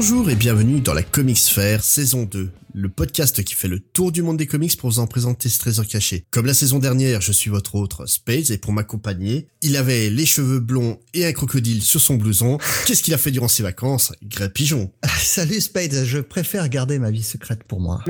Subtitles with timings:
[0.00, 4.12] Bonjour et bienvenue dans la Comics Fair saison 2, le podcast qui fait le tour
[4.12, 6.24] du monde des comics pour vous en présenter ce trésor caché.
[6.30, 10.24] Comme la saison dernière, je suis votre autre Spades et pour m'accompagner, il avait les
[10.24, 12.56] cheveux blonds et un crocodile sur son blouson.
[12.86, 14.90] Qu'est-ce qu'il a fait durant ses vacances Greg Pigeon?
[15.02, 18.02] Ah, salut Spades, je préfère garder ma vie secrète pour moi.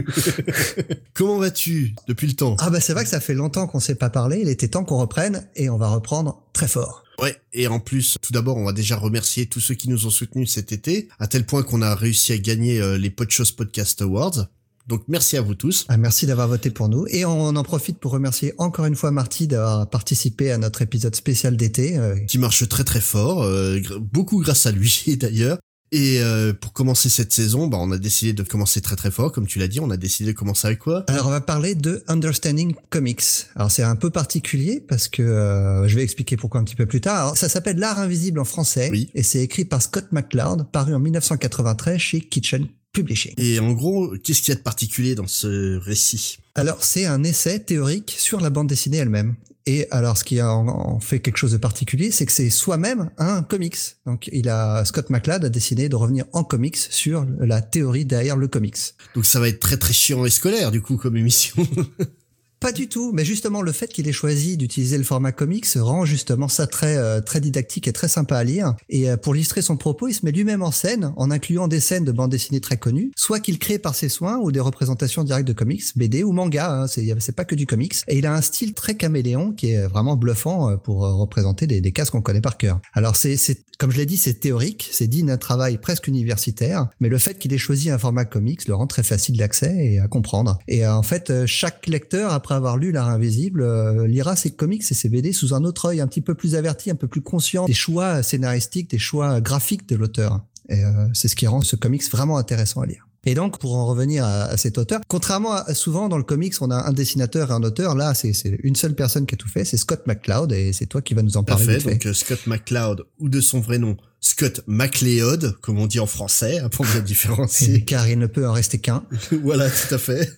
[1.14, 2.54] Comment vas-tu depuis le temps?
[2.60, 4.84] Ah bah c'est vrai que ça fait longtemps qu'on s'est pas parlé, il était temps
[4.84, 7.02] qu'on reprenne et on va reprendre très fort.
[7.20, 10.10] Ouais, et en plus, tout d'abord, on va déjà remercier tous ceux qui nous ont
[10.10, 14.00] soutenus cet été, à tel point qu'on a réussi à gagner euh, les Podchos Podcast
[14.00, 14.46] Awards.
[14.86, 15.84] Donc merci à vous tous.
[15.88, 17.06] Ah, merci d'avoir voté pour nous.
[17.08, 21.14] Et on en profite pour remercier encore une fois Marty d'avoir participé à notre épisode
[21.14, 21.96] spécial d'été.
[21.96, 22.16] Euh.
[22.26, 25.58] Qui marche très très fort, euh, beaucoup grâce à lui d'ailleurs.
[25.92, 29.32] Et euh, pour commencer cette saison, bah, on a décidé de commencer très très fort,
[29.32, 29.80] comme tu l'as dit.
[29.80, 31.04] On a décidé de commencer avec quoi?
[31.08, 33.22] Alors on va parler de Understanding Comics.
[33.56, 36.86] Alors c'est un peu particulier parce que euh, je vais expliquer pourquoi un petit peu
[36.86, 37.20] plus tard.
[37.20, 39.10] Alors, ça s'appelle L'art invisible en français oui.
[39.14, 43.34] et c'est écrit par Scott McCloud, paru en 1993 chez Kitchen Publishing.
[43.36, 46.38] Et en gros, qu'est-ce qu'il y a de particulier dans ce récit?
[46.54, 49.34] Alors c'est un essai théorique sur la bande dessinée elle-même.
[49.72, 53.44] Et alors, ce qui en, fait quelque chose de particulier, c'est que c'est soi-même un
[53.44, 53.76] comics.
[54.04, 58.36] Donc, il a Scott McCloud a décidé de revenir en comics sur la théorie derrière
[58.36, 58.76] le comics.
[59.14, 61.54] Donc, ça va être très très chiant et scolaire du coup comme émission.
[62.60, 66.04] Pas du tout, mais justement le fait qu'il ait choisi d'utiliser le format comics rend
[66.04, 68.74] justement ça très euh, très didactique et très sympa à lire.
[68.90, 71.80] Et euh, pour illustrer son propos, il se met lui-même en scène en incluant des
[71.80, 75.24] scènes de bande dessinée très connues, soit qu'il crée par ses soins ou des représentations
[75.24, 76.82] directes de comics, BD ou manga.
[76.82, 77.94] Hein, c'est pas que du comics.
[78.08, 81.80] Et il a un style très caméléon qui est vraiment bluffant euh, pour représenter des,
[81.80, 82.78] des cases qu'on connaît par cœur.
[82.92, 83.38] Alors c'est
[83.78, 87.38] comme je l'ai dit, c'est théorique, c'est digne d'un travail presque universitaire, mais le fait
[87.38, 90.58] qu'il ait choisi un format comics le rend très facile d'accès et à comprendre.
[90.68, 94.94] Et en fait, chaque lecteur après avoir lu L'art invisible, euh, lira ses comics et
[94.94, 97.66] ses BD sous un autre œil, un petit peu plus averti, un peu plus conscient
[97.66, 100.40] des choix scénaristiques, des choix graphiques de l'auteur.
[100.68, 103.06] Et euh, c'est ce qui rend ce comics vraiment intéressant à lire.
[103.24, 106.70] Et donc, pour en revenir à, cet auteur, contrairement à souvent dans le comics, on
[106.70, 107.94] a un dessinateur et un auteur.
[107.94, 108.32] Là, c'est
[108.62, 111.22] une seule personne qui a tout fait, c'est Scott McCloud, et c'est toi qui vas
[111.22, 111.78] nous en parler.
[111.78, 111.98] Parfait.
[112.04, 116.58] Donc Scott McCloud, ou de son vrai nom, Scott MacLeod, comme on dit en français,
[116.58, 117.84] hein, pour bien différencier.
[117.84, 119.04] Car il ne peut en rester qu'un.
[119.42, 120.36] voilà, tout à fait.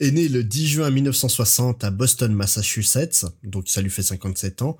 [0.00, 4.78] est né le 10 juin 1960 à Boston, Massachusetts, donc ça lui fait 57 ans.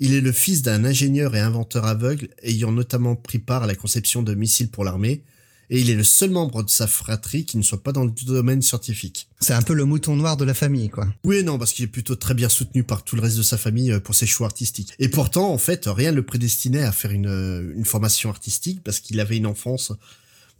[0.00, 3.74] Il est le fils d'un ingénieur et inventeur aveugle ayant notamment pris part à la
[3.76, 5.22] conception de missiles pour l'armée,
[5.70, 8.12] et il est le seul membre de sa fratrie qui ne soit pas dans le
[8.26, 9.28] domaine scientifique.
[9.40, 11.06] C'est un peu le mouton noir de la famille, quoi.
[11.24, 13.56] Oui, non, parce qu'il est plutôt très bien soutenu par tout le reste de sa
[13.56, 14.92] famille euh, pour ses choix artistiques.
[14.98, 18.82] Et pourtant, en fait, rien ne le prédestinait à faire une, euh, une formation artistique
[18.84, 19.92] parce qu'il avait une enfance,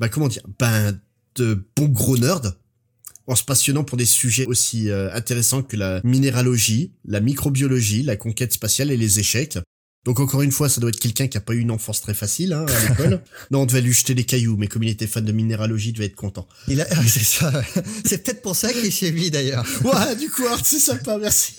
[0.01, 0.99] bah comment dire, ben
[1.35, 2.57] de bon gros nerd
[3.27, 8.17] en se passionnant pour des sujets aussi euh, intéressants que la minéralogie, la microbiologie, la
[8.17, 9.59] conquête spatiale et les échecs.
[10.05, 12.15] Donc encore une fois, ça doit être quelqu'un qui a pas eu une enfance très
[12.15, 13.23] facile hein, à l'école.
[13.53, 15.93] non, on devait lui jeter des cailloux, mais comme il était fan de minéralogie, il
[15.93, 16.49] devait être content.
[16.67, 16.87] Il a...
[17.07, 17.53] c'est ça.
[18.05, 19.65] C'est peut-être pour ça qu'il est chez lui d'ailleurs.
[19.85, 21.55] ouais, du coup, c'est sympa, merci.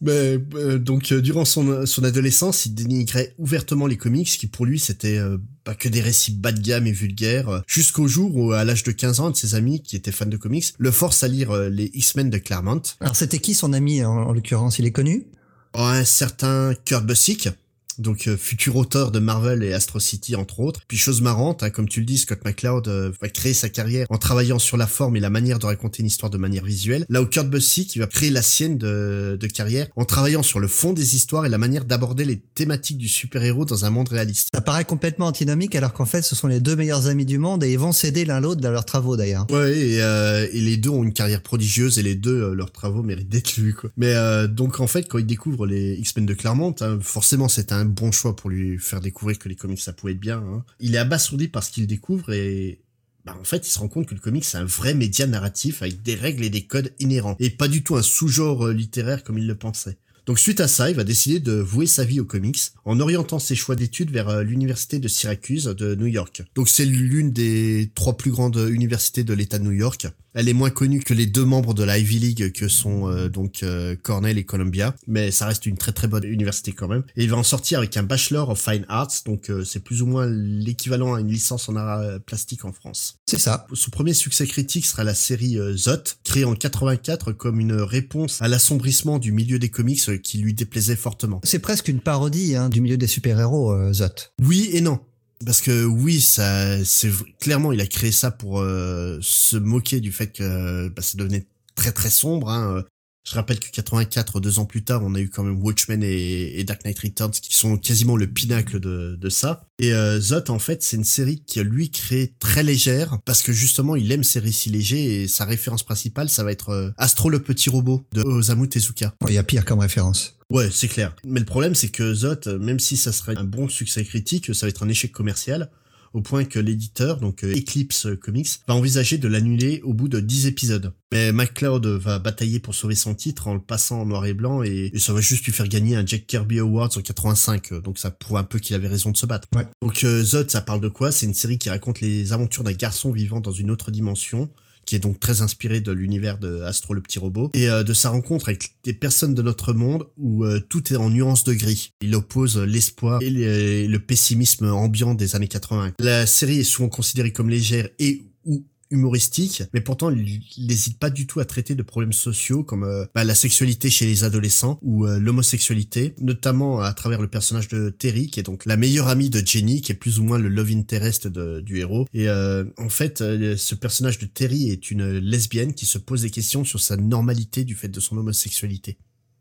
[0.00, 4.64] mais euh, donc euh, durant son son adolescence, il dénigrait ouvertement les comics, qui pour
[4.64, 8.52] lui c'était euh, pas que des récits bas de gamme et vulgaires, jusqu'au jour où
[8.52, 10.90] à l'âge de 15 ans, un de ses amis qui était fan de comics le
[10.90, 12.82] force à lire les X-Men de Claremont.
[13.00, 14.78] Alors c'était qui son ami en, en l'occurrence?
[14.78, 15.26] Il est connu?
[15.74, 17.50] Un certain Kurt Busiek,
[17.98, 20.80] donc euh, futur auteur de Marvel et Astro City entre autres.
[20.88, 24.06] Puis chose marrante, hein, comme tu le dis, Scott McCloud euh, va créer sa carrière
[24.10, 27.04] en travaillant sur la forme et la manière de raconter une histoire de manière visuelle.
[27.08, 30.60] Là où Kurt Busiek qui va créer la sienne de, de, carrière en travaillant sur
[30.60, 34.08] le fond des histoires et la manière d'aborder les thématiques du super-héros dans un monde
[34.08, 34.48] réaliste.
[34.54, 37.64] Ça paraît complètement antinomique alors qu'en fait ce sont les deux meilleurs amis du monde
[37.64, 39.46] et ils vont s'aider l'un l'autre dans leurs travaux d'ailleurs.
[39.50, 43.02] Ouais et, euh, et, les deux ont une carrière prodigieuse et les deux leurs travaux
[43.02, 43.90] méritent d'être lus quoi.
[43.96, 44.14] Mais
[44.48, 48.12] donc en fait quand ils découvrent les X-Men de Claremont, hein, forcément c'est un bon
[48.12, 50.38] choix pour lui faire découvrir que les comics ça pouvait être bien.
[50.38, 50.64] Hein.
[50.80, 52.80] Il est abasourdi par ce qu'il découvre et
[53.24, 55.82] bah, en fait il se rend compte que le comics c'est un vrai média narratif
[55.82, 59.24] avec des règles et des codes inhérents et pas du tout un sous-genre euh, littéraire
[59.24, 59.98] comme il le pensait.
[60.28, 63.38] Donc suite à ça, il va décider de vouer sa vie aux comics en orientant
[63.38, 66.42] ses choix d'études vers euh, l'université de Syracuse de New York.
[66.54, 70.06] Donc c'est l'une des trois plus grandes universités de l'État de New York.
[70.38, 73.28] Elle est moins connue que les deux membres de la Ivy League que sont euh,
[73.28, 77.02] donc euh, Cornell et Columbia, mais ça reste une très très bonne université quand même.
[77.16, 80.00] Et il va en sortir avec un Bachelor of Fine Arts, donc euh, c'est plus
[80.00, 83.16] ou moins l'équivalent à une licence en art plastique en France.
[83.26, 83.66] C'est ça.
[83.72, 88.46] Son premier succès critique sera la série Zot, créée en 84 comme une réponse à
[88.46, 91.40] l'assombrissement du milieu des comics qui lui déplaisait fortement.
[91.42, 94.30] C'est presque une parodie hein, du milieu des super-héros, Zot.
[94.40, 95.00] Oui et non.
[95.44, 100.10] Parce que oui, ça, c'est clairement, il a créé ça pour euh, se moquer du
[100.10, 102.50] fait que bah, ça devenait très très sombre.
[102.50, 102.84] Hein.
[103.28, 106.64] Je rappelle que 84, deux ans plus tard, on a eu quand même Watchmen et,
[106.64, 109.66] Dark Knight Returns qui sont quasiment le pinacle de, de ça.
[109.78, 113.52] Et euh, Zot, en fait, c'est une série qui lui créé très légère parce que
[113.52, 117.28] justement, il aime ces récits légers et sa référence principale, ça va être euh, Astro
[117.28, 119.14] le petit robot de Osamu Tezuka.
[119.28, 120.38] Il y a pire comme référence.
[120.50, 121.14] Ouais, c'est clair.
[121.24, 124.64] Mais le problème, c'est que Zot, même si ça serait un bon succès critique, ça
[124.64, 125.70] va être un échec commercial
[126.14, 130.20] au point que l'éditeur, donc euh, Eclipse Comics, va envisager de l'annuler au bout de
[130.20, 130.92] 10 épisodes.
[131.12, 134.62] Mais McCloud va batailler pour sauver son titre en le passant en noir et blanc
[134.62, 137.74] et, ça va juste lui faire gagner un Jack Kirby Awards en 85.
[137.82, 139.48] Donc ça prouve un peu qu'il avait raison de se battre.
[139.80, 141.12] Donc euh, Zod, ça parle de quoi?
[141.12, 144.50] C'est une série qui raconte les aventures d'un garçon vivant dans une autre dimension
[144.88, 147.92] qui est donc très inspiré de l'univers de Astro le petit robot, et euh, de
[147.92, 151.52] sa rencontre avec des personnes de notre monde où euh, tout est en nuances de
[151.52, 151.92] gris.
[152.00, 155.92] Il oppose l'espoir et le pessimisme ambiant des années 80.
[155.98, 161.10] La série est souvent considérée comme légère et ou humoristique, mais pourtant il n'hésite pas
[161.10, 164.78] du tout à traiter de problèmes sociaux comme euh, bah, la sexualité chez les adolescents
[164.82, 169.08] ou euh, l'homosexualité, notamment à travers le personnage de Terry, qui est donc la meilleure
[169.08, 172.06] amie de Jenny, qui est plus ou moins le love interest du héros.
[172.14, 176.30] Et euh, en fait, ce personnage de Terry est une lesbienne qui se pose des
[176.30, 178.98] questions sur sa normalité du fait de son homosexualité.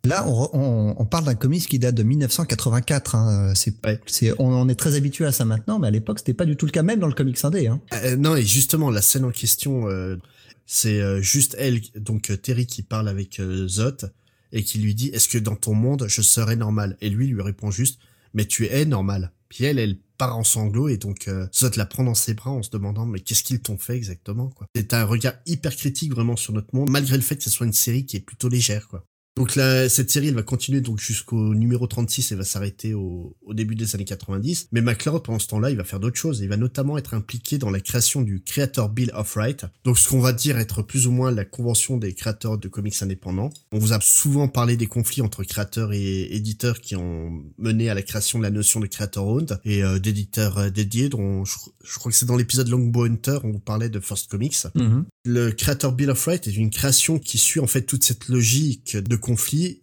[0.07, 3.15] Là, on, parle d'un comics qui date de 1984.
[3.15, 3.53] Hein.
[3.55, 6.65] C'est, on, est très habitué à ça maintenant, mais à l'époque, c'était pas du tout
[6.65, 7.67] le cas, même dans le comics indé.
[7.67, 7.81] Hein.
[7.93, 10.17] Euh, non, et justement, la scène en question, euh,
[10.65, 14.07] c'est euh, juste elle, donc Terry, qui parle avec Zot
[14.53, 16.95] et qui lui dit Est-ce que dans ton monde, je serais normal?
[17.01, 17.99] Et lui lui répond juste
[18.33, 19.31] Mais tu es normal.
[19.49, 22.63] Puis elle, elle part en sanglots et donc Zot la prend dans ses bras en
[22.63, 24.67] se demandant mais qu'est-ce qu'ils t'ont fait exactement quoi?
[24.75, 27.67] C'est un regard hyper critique vraiment sur notre monde malgré le fait que ce soit
[27.67, 29.05] une série qui est plutôt légère quoi.
[29.37, 33.35] Donc là, cette série, elle va continuer donc jusqu'au numéro 36 et va s'arrêter au,
[33.45, 34.69] au, début des années 90.
[34.71, 36.39] Mais McCloud, pendant ce temps-là, il va faire d'autres choses.
[36.39, 39.65] Il va notamment être impliqué dans la création du Creator Bill of Rights.
[39.83, 42.99] Donc ce qu'on va dire être plus ou moins la convention des créateurs de comics
[43.01, 43.51] indépendants.
[43.71, 47.93] On vous a souvent parlé des conflits entre créateurs et éditeurs qui ont mené à
[47.93, 51.55] la création de la notion de creator owned et euh, d'éditeurs euh, dédiés dont je,
[51.99, 54.55] crois que c'est dans l'épisode Longbow Hunter, on vous parlait de First Comics.
[54.75, 55.03] Mm-hmm.
[55.25, 58.97] Le Creator Bill of Rights est une création qui suit en fait toute cette logique
[58.97, 59.15] de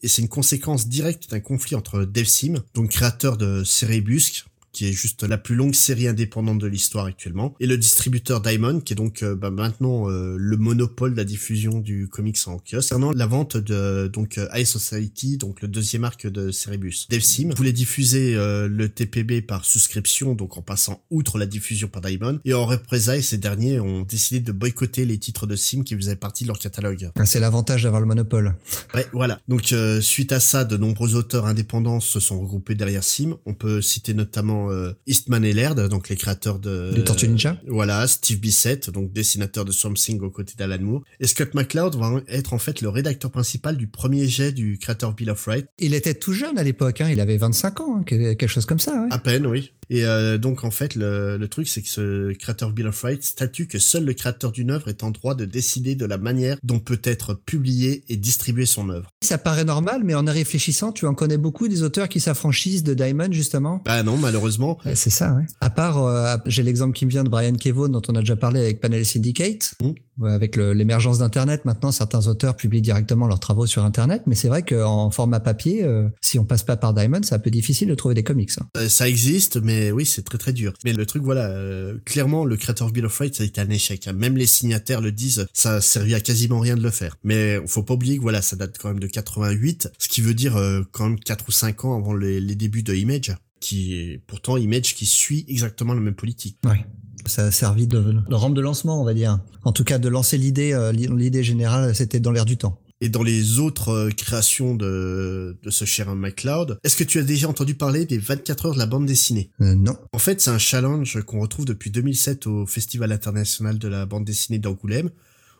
[0.02, 4.92] et c'est une conséquence directe d'un conflit entre DevSim, donc créateur de Cerebusque, qui est
[4.92, 8.96] juste la plus longue série indépendante de l'histoire actuellement, et le distributeur Diamond, qui est
[8.96, 12.88] donc euh, bah, maintenant euh, le monopole de la diffusion du comics en kiosque.
[12.88, 17.06] Concernant la vente de donc euh, High Society, donc le deuxième arc de Cerebus.
[17.08, 22.40] DevSim voulait diffuser le TPB par souscription, donc en passant outre la diffusion par Diamond,
[22.44, 26.16] et en représailles, ces derniers ont décidé de boycotter les titres de Sim qui faisaient
[26.16, 27.10] partie de leur catalogue.
[27.16, 28.56] Ah, c'est l'avantage d'avoir le monopole.
[28.94, 29.38] Ouais, voilà.
[29.46, 33.36] Donc suite à ça, de nombreux auteurs indépendants se sont regroupés derrière Sim.
[33.46, 36.92] On peut citer notamment euh, Eastman et Laird, donc les créateurs de...
[36.94, 41.02] De Tortue Ninja Voilà, Steve Bissett, donc dessinateur de Something aux côtés d'Alan Moore.
[41.20, 45.12] Et Scott McCloud va être en fait le rédacteur principal du premier jet du créateur
[45.14, 45.66] Bill of Rights.
[45.78, 48.78] Il était tout jeune à l'époque, hein, il avait 25 ans, hein, quelque chose comme
[48.78, 48.92] ça.
[48.94, 49.08] Ouais.
[49.10, 49.72] À peine, oui.
[49.90, 53.24] Et euh, donc en fait le, le truc c'est que ce créateur Bill of Rights
[53.24, 56.56] statue que seul le créateur d'une œuvre est en droit de décider de la manière
[56.62, 59.10] dont peut être publiée et distribuée son œuvre.
[59.22, 62.82] Ça paraît normal, mais en y réfléchissant, tu en connais beaucoup des auteurs qui s'affranchissent
[62.82, 64.78] de Diamond justement Bah non, malheureusement.
[64.94, 65.44] c'est ça, ouais.
[65.60, 68.36] À part, euh, j'ai l'exemple qui me vient de Brian Kevon dont on a déjà
[68.36, 69.74] parlé avec Panel Syndicate.
[69.82, 69.90] Mmh
[70.22, 74.62] avec l'émergence d'Internet, maintenant certains auteurs publient directement leurs travaux sur Internet, mais c'est vrai
[74.62, 77.94] qu'en format papier, euh, si on passe pas par Diamond, c'est un peu difficile de
[77.94, 78.50] trouver des comics.
[78.60, 78.66] Hein.
[78.76, 80.72] Euh, ça existe, mais oui, c'est très très dur.
[80.84, 84.06] Mais le truc, voilà, euh, clairement, le Creator Bill of Rights, a été un échec.
[84.06, 84.12] Hein.
[84.12, 87.16] Même les signataires le disent, ça a servi à quasiment rien de le faire.
[87.24, 90.34] Mais faut pas oublier que voilà, ça date quand même de 88, ce qui veut
[90.34, 90.54] dire
[90.92, 94.58] quand même 4 ou 5 ans avant les, les débuts de Image qui est pourtant
[94.58, 96.58] Image qui suit exactement la même politique.
[96.64, 96.84] Ouais.
[97.26, 99.40] Ça a servi de, de rampe de lancement, on va dire.
[99.64, 102.80] En tout cas, de lancer l'idée, euh, l'idée générale, c'était dans l'air du temps.
[103.00, 107.22] Et dans les autres euh, créations de, de ce cher McCloud, est-ce que tu as
[107.22, 109.50] déjà entendu parler des 24 heures de la bande dessinée?
[109.60, 109.96] Euh, Non.
[110.12, 114.24] En fait, c'est un challenge qu'on retrouve depuis 2007 au Festival international de la bande
[114.24, 115.10] dessinée d'Angoulême,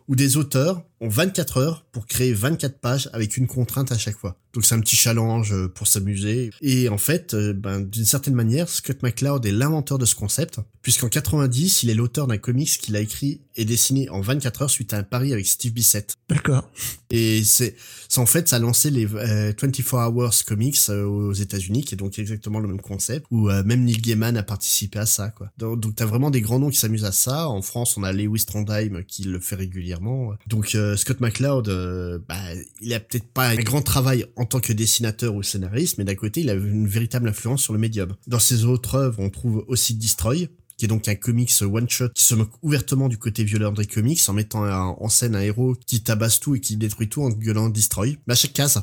[0.09, 4.17] où des auteurs ont 24 heures pour créer 24 pages avec une contrainte à chaque
[4.17, 4.37] fois.
[4.55, 6.51] Donc c'est un petit challenge euh, pour s'amuser.
[6.63, 10.61] Et en fait, euh, ben, d'une certaine manière, Scott McCloud est l'inventeur de ce concept,
[10.81, 14.71] puisqu'en 90, il est l'auteur d'un comics qu'il a écrit et dessiné en 24 heures
[14.71, 16.15] suite à un pari avec Steve Bissett.
[16.29, 16.71] D'accord.
[17.11, 17.75] Et c'est,
[18.17, 22.19] en fait, ça a lancé les 24 euh, Hours Comics aux États-Unis, qui est donc
[22.19, 25.51] exactement le même concept, où même Neil Gaiman a participé à ça, quoi.
[25.59, 27.49] Donc, donc t'as vraiment des grands noms qui s'amusent à ça.
[27.49, 30.33] En France, on a Lewis Trondheim qui le fait régulièrement.
[30.47, 31.69] Donc Scott McCloud,
[32.29, 32.41] bah,
[32.81, 36.15] il a peut-être pas un grand travail en tant que dessinateur ou scénariste, mais d'un
[36.15, 38.15] côté, il a une véritable influence sur le médium.
[38.27, 42.25] Dans ses autres œuvres, on trouve aussi Destroy, qui est donc un comics one-shot qui
[42.25, 46.03] se moque ouvertement du côté violent des comics en mettant en scène un héros qui
[46.03, 48.19] tabasse tout et qui détruit tout en gueulant Destroy.
[48.27, 48.83] Mais chaque case.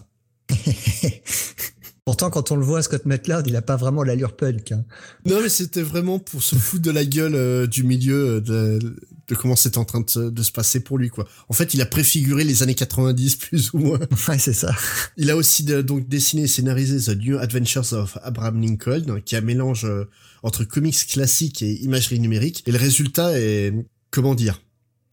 [2.12, 4.74] Pourtant, quand on le voit, Scott McCloud, il a pas vraiment l'allure punk.
[4.74, 4.84] Hein.
[5.26, 8.98] Non, mais c'était vraiment pour se foutre de la gueule euh, du milieu euh, de,
[9.30, 11.26] de comment c'était en train de se, de se, passer pour lui, quoi.
[11.48, 14.00] En fait, il a préfiguré les années 90, plus ou moins.
[14.28, 14.76] Ouais, c'est ça.
[15.16, 19.40] Il a aussi donc dessiné et scénarisé The New Adventures of Abraham Lincoln, qui a
[19.40, 20.10] un mélange euh,
[20.44, 22.62] entre comics classiques et imagerie numérique.
[22.66, 23.74] Et le résultat est,
[24.10, 24.62] comment dire,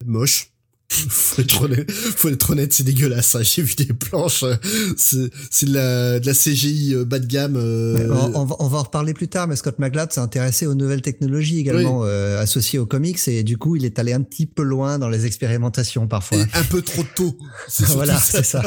[0.05, 0.51] moche
[0.91, 3.35] faut être honnête, faut être honnête, c'est dégueulasse.
[3.35, 3.41] Hein.
[3.43, 4.55] J'ai vu des planches, euh,
[4.95, 7.55] c'est de la, de la CGI euh, bas de gamme.
[7.57, 8.09] Euh...
[8.33, 11.01] On, va, on, va, en reparler plus tard, mais Scott McGlad s'est intéressé aux nouvelles
[11.01, 14.63] technologies également euh, associées aux comics et du coup il est allé un petit peu
[14.63, 16.39] loin dans les expérimentations parfois.
[16.53, 17.37] un peu trop tôt.
[17.79, 18.63] voilà, c'est ça.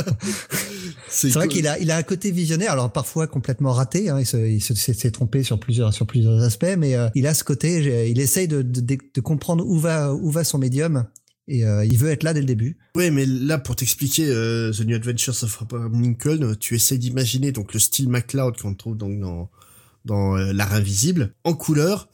[1.09, 4.11] c'est vrai qu'il a, il a un côté visionnaire, alors parfois complètement raté.
[4.11, 8.09] Hein, il s'est se, trompé sur plusieurs, sur plusieurs aspects, mais il a ce côté,
[8.11, 11.05] il essaye de, de, de comprendre où va, où va son médium
[11.49, 12.77] et euh, il veut être là dès le début.
[12.95, 17.53] Oui, mais là pour t'expliquer euh, The New Adventures of Abraham Lincoln, tu essaies d'imaginer
[17.53, 19.51] donc le style MacLeod qu'on trouve donc dans
[20.05, 22.09] dans euh, l'art invisible en couleur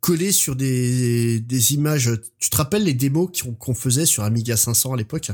[0.00, 2.10] collé sur des des images.
[2.38, 5.30] Tu te rappelles les démos qu'on faisait sur Amiga 500 à l'époque?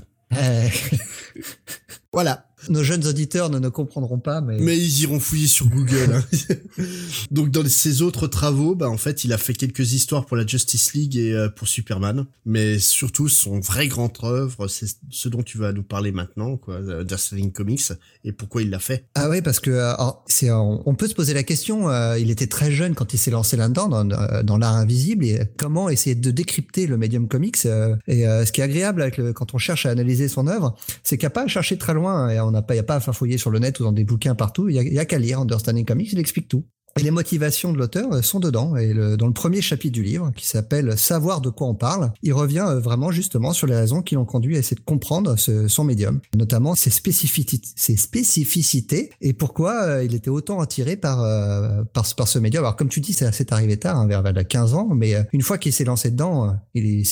[2.12, 2.47] Voilà.
[2.68, 4.58] Nos jeunes auditeurs ne, ne comprendront pas, mais...
[4.58, 6.12] Mais ils iront fouiller sur Google.
[6.12, 6.84] Hein.
[7.30, 10.46] Donc dans ses autres travaux, bah en fait, il a fait quelques histoires pour la
[10.46, 15.42] Justice League et euh, pour Superman, mais surtout son vrai grand œuvre, c'est ce dont
[15.42, 16.80] tu vas nous parler maintenant, quoi,
[17.16, 17.92] Selling Comics,
[18.24, 19.04] et pourquoi il l'a fait.
[19.14, 19.92] Ah oui, parce que euh,
[20.26, 21.90] c'est, on peut se poser la question.
[21.90, 25.40] Euh, il était très jeune quand il s'est lancé là-dedans, dans, dans l'art invisible, et
[25.56, 27.64] comment essayer de décrypter le médium comics.
[28.06, 31.24] et ce qui est agréable avec quand on cherche à analyser son œuvre, c'est qu'il
[31.24, 32.28] n'y a pas à chercher très loin.
[32.28, 34.04] Et on n'a pas, y a pas à fouiller sur le net ou dans des
[34.04, 34.68] bouquins partout.
[34.68, 36.64] Il y a, qu'à lire Understanding Comics, il explique tout.
[36.98, 38.76] Et les motivations de l'auteur euh, sont dedans.
[38.76, 42.32] Et dans le premier chapitre du livre, qui s'appelle Savoir de quoi on parle, il
[42.32, 45.84] revient euh, vraiment justement sur les raisons qui l'ont conduit à essayer de comprendre son
[45.84, 51.18] médium, notamment ses spécificités, et pourquoi euh, il était autant attiré par,
[52.26, 52.64] ce médium.
[52.64, 55.58] Alors comme tu dis, c'est arrivé tard, hein, vers, vers 15 ans, mais une fois
[55.58, 57.02] qu'il s'est lancé dedans, il,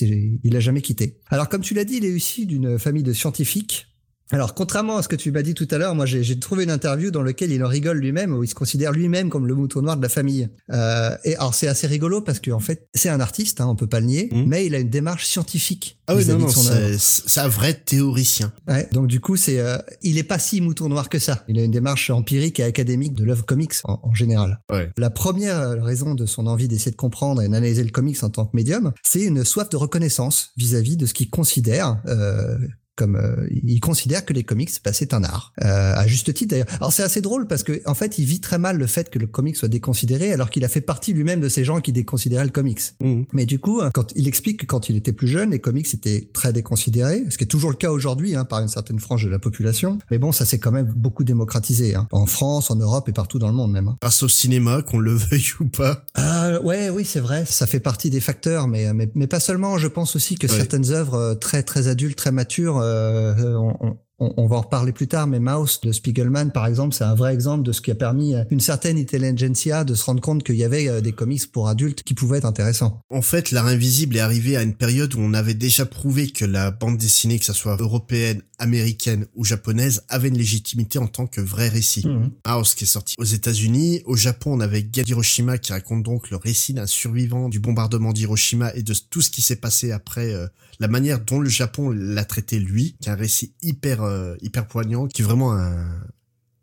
[0.42, 1.18] il l'a jamais quitté.
[1.28, 3.95] Alors comme tu l'as dit, il est issu d'une famille de scientifiques
[4.32, 6.70] alors, contrairement à ce que tu m'as dit tout à l'heure, moi j'ai trouvé une
[6.70, 9.82] interview dans laquelle il en rigole lui-même, où il se considère lui-même comme le mouton
[9.82, 10.48] noir de la famille.
[10.72, 13.76] Euh, et alors c'est assez rigolo parce qu'en en fait c'est un artiste, hein, on
[13.76, 14.44] peut pas le nier, mmh.
[14.46, 16.00] mais il a une démarche scientifique.
[16.08, 18.52] Ah oui, non, non, c'est un vrai théoricien.
[18.66, 21.44] Ouais, donc du coup c'est, euh, il est pas si mouton noir que ça.
[21.48, 24.60] Il a une démarche empirique et académique de l'œuvre comics en, général.
[24.72, 24.90] Ouais.
[24.96, 28.46] La première raison de son envie d'essayer de comprendre et d'analyser le comics en tant
[28.46, 32.56] que médium, c'est une soif de reconnaissance vis-à-vis de ce qu'il considère euh,
[32.96, 35.52] comme euh, il considère que les comics bah, c'est un art.
[35.62, 36.66] Euh, à juste titre d'ailleurs.
[36.76, 39.18] Alors c'est assez drôle parce que en fait il vit très mal le fait que
[39.18, 42.44] le comics soit déconsidéré alors qu'il a fait partie lui-même de ces gens qui déconsidéraient
[42.44, 42.80] le comics.
[43.00, 43.22] Mmh.
[43.32, 46.28] mais du coup quand il explique que quand il était plus jeune les comics étaient
[46.32, 49.30] très déconsidérés ce qui est toujours le cas aujourd'hui hein, par une certaine frange de
[49.30, 49.98] la population.
[50.10, 53.38] Mais bon ça s'est quand même beaucoup démocratisé hein, en France en Europe et partout
[53.38, 53.98] dans le monde même hein.
[54.00, 56.04] grâce au cinéma qu'on le veuille ou pas.
[56.14, 57.44] Ah ouais oui c'est vrai.
[57.46, 59.78] Ça fait partie des facteurs mais mais, mais pas seulement.
[59.78, 64.46] Je pense aussi que certaines œuvres euh, très très adultes très matures euh, on, on,
[64.46, 67.64] va en reparler plus tard, mais Mouse de Spiegelman, par exemple, c'est un vrai exemple
[67.64, 70.64] de ce qui a permis à une certaine intelligentsia de se rendre compte qu'il y
[70.64, 73.00] avait euh, des comics pour adultes qui pouvaient être intéressants.
[73.10, 76.46] En fait, l'art invisible est arrivé à une période où on avait déjà prouvé que
[76.46, 81.26] la bande dessinée, que ce soit européenne, américaine ou japonaise, avait une légitimité en tant
[81.26, 82.06] que vrai récit.
[82.06, 82.30] Mmh.
[82.46, 86.30] Mouse qui est sorti aux États-Unis, au Japon, on avait Gad Hiroshima qui raconte donc
[86.30, 90.32] le récit d'un survivant du bombardement d'Hiroshima et de tout ce qui s'est passé après,
[90.32, 90.46] euh,
[90.78, 94.66] la manière dont le Japon l'a traité lui, qui est un récit hyper euh, hyper
[94.66, 95.86] poignant, qui est vraiment un,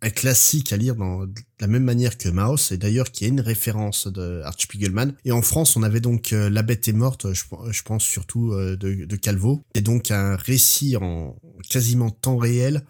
[0.03, 1.25] un classique à lire dans
[1.59, 5.13] la même manière que Maus, et d'ailleurs qui est une référence de Art Spiegelman.
[5.23, 8.51] Et en France, on avait donc euh, La Bête est morte, je, je pense surtout
[8.51, 11.35] euh, de, de, Calvo, et donc un récit en
[11.69, 12.83] quasiment temps réel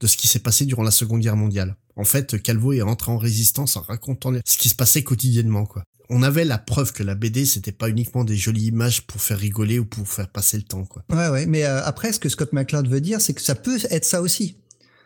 [0.00, 1.76] de ce qui s'est passé durant la Seconde Guerre mondiale.
[1.96, 5.82] En fait, Calvo est rentré en résistance en racontant ce qui se passait quotidiennement, quoi.
[6.08, 9.38] On avait la preuve que la BD c'était pas uniquement des jolies images pour faire
[9.38, 11.02] rigoler ou pour faire passer le temps, quoi.
[11.10, 11.46] Ouais, ouais.
[11.46, 14.22] Mais euh, après, ce que Scott McCloud veut dire, c'est que ça peut être ça
[14.22, 14.56] aussi.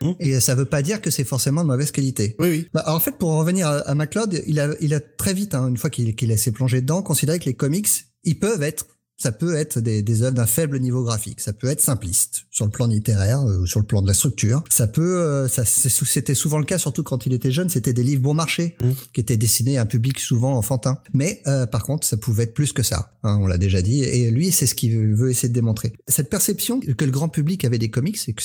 [0.01, 0.11] Mmh.
[0.19, 2.35] Et ça veut pas dire que c'est forcément de mauvaise qualité.
[2.39, 2.67] Oui, oui.
[2.73, 5.77] Bah, en fait, pour revenir à, McCloud, il a, il a très vite, hein, une
[5.77, 7.87] fois qu'il qu s'est plongé dedans, considéré que les comics,
[8.23, 8.85] ils peuvent être
[9.21, 12.65] ça peut être des, des œuvres d'un faible niveau graphique, ça peut être simpliste sur
[12.65, 14.63] le plan littéraire euh, ou sur le plan de la structure.
[14.69, 18.01] Ça peut, euh, ça c'était souvent le cas, surtout quand il était jeune, c'était des
[18.01, 18.89] livres bon marché mmh.
[19.13, 20.97] qui étaient destinés à un public souvent enfantin.
[21.13, 23.13] Mais euh, par contre, ça pouvait être plus que ça.
[23.21, 24.03] Hein, on l'a déjà dit.
[24.03, 25.93] Et lui, c'est ce qu'il veut essayer de démontrer.
[26.07, 28.41] Cette perception que le grand public avait des comics, c'est que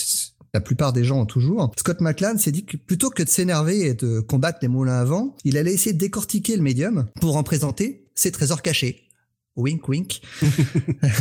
[0.53, 1.73] la plupart des gens ont toujours.
[1.79, 5.05] Scott McClane s'est dit que plutôt que de s'énerver et de combattre les moulins à
[5.05, 9.06] vent, il allait essayer de décortiquer le médium pour en présenter ses trésors cachés
[9.57, 10.21] Wink, wink.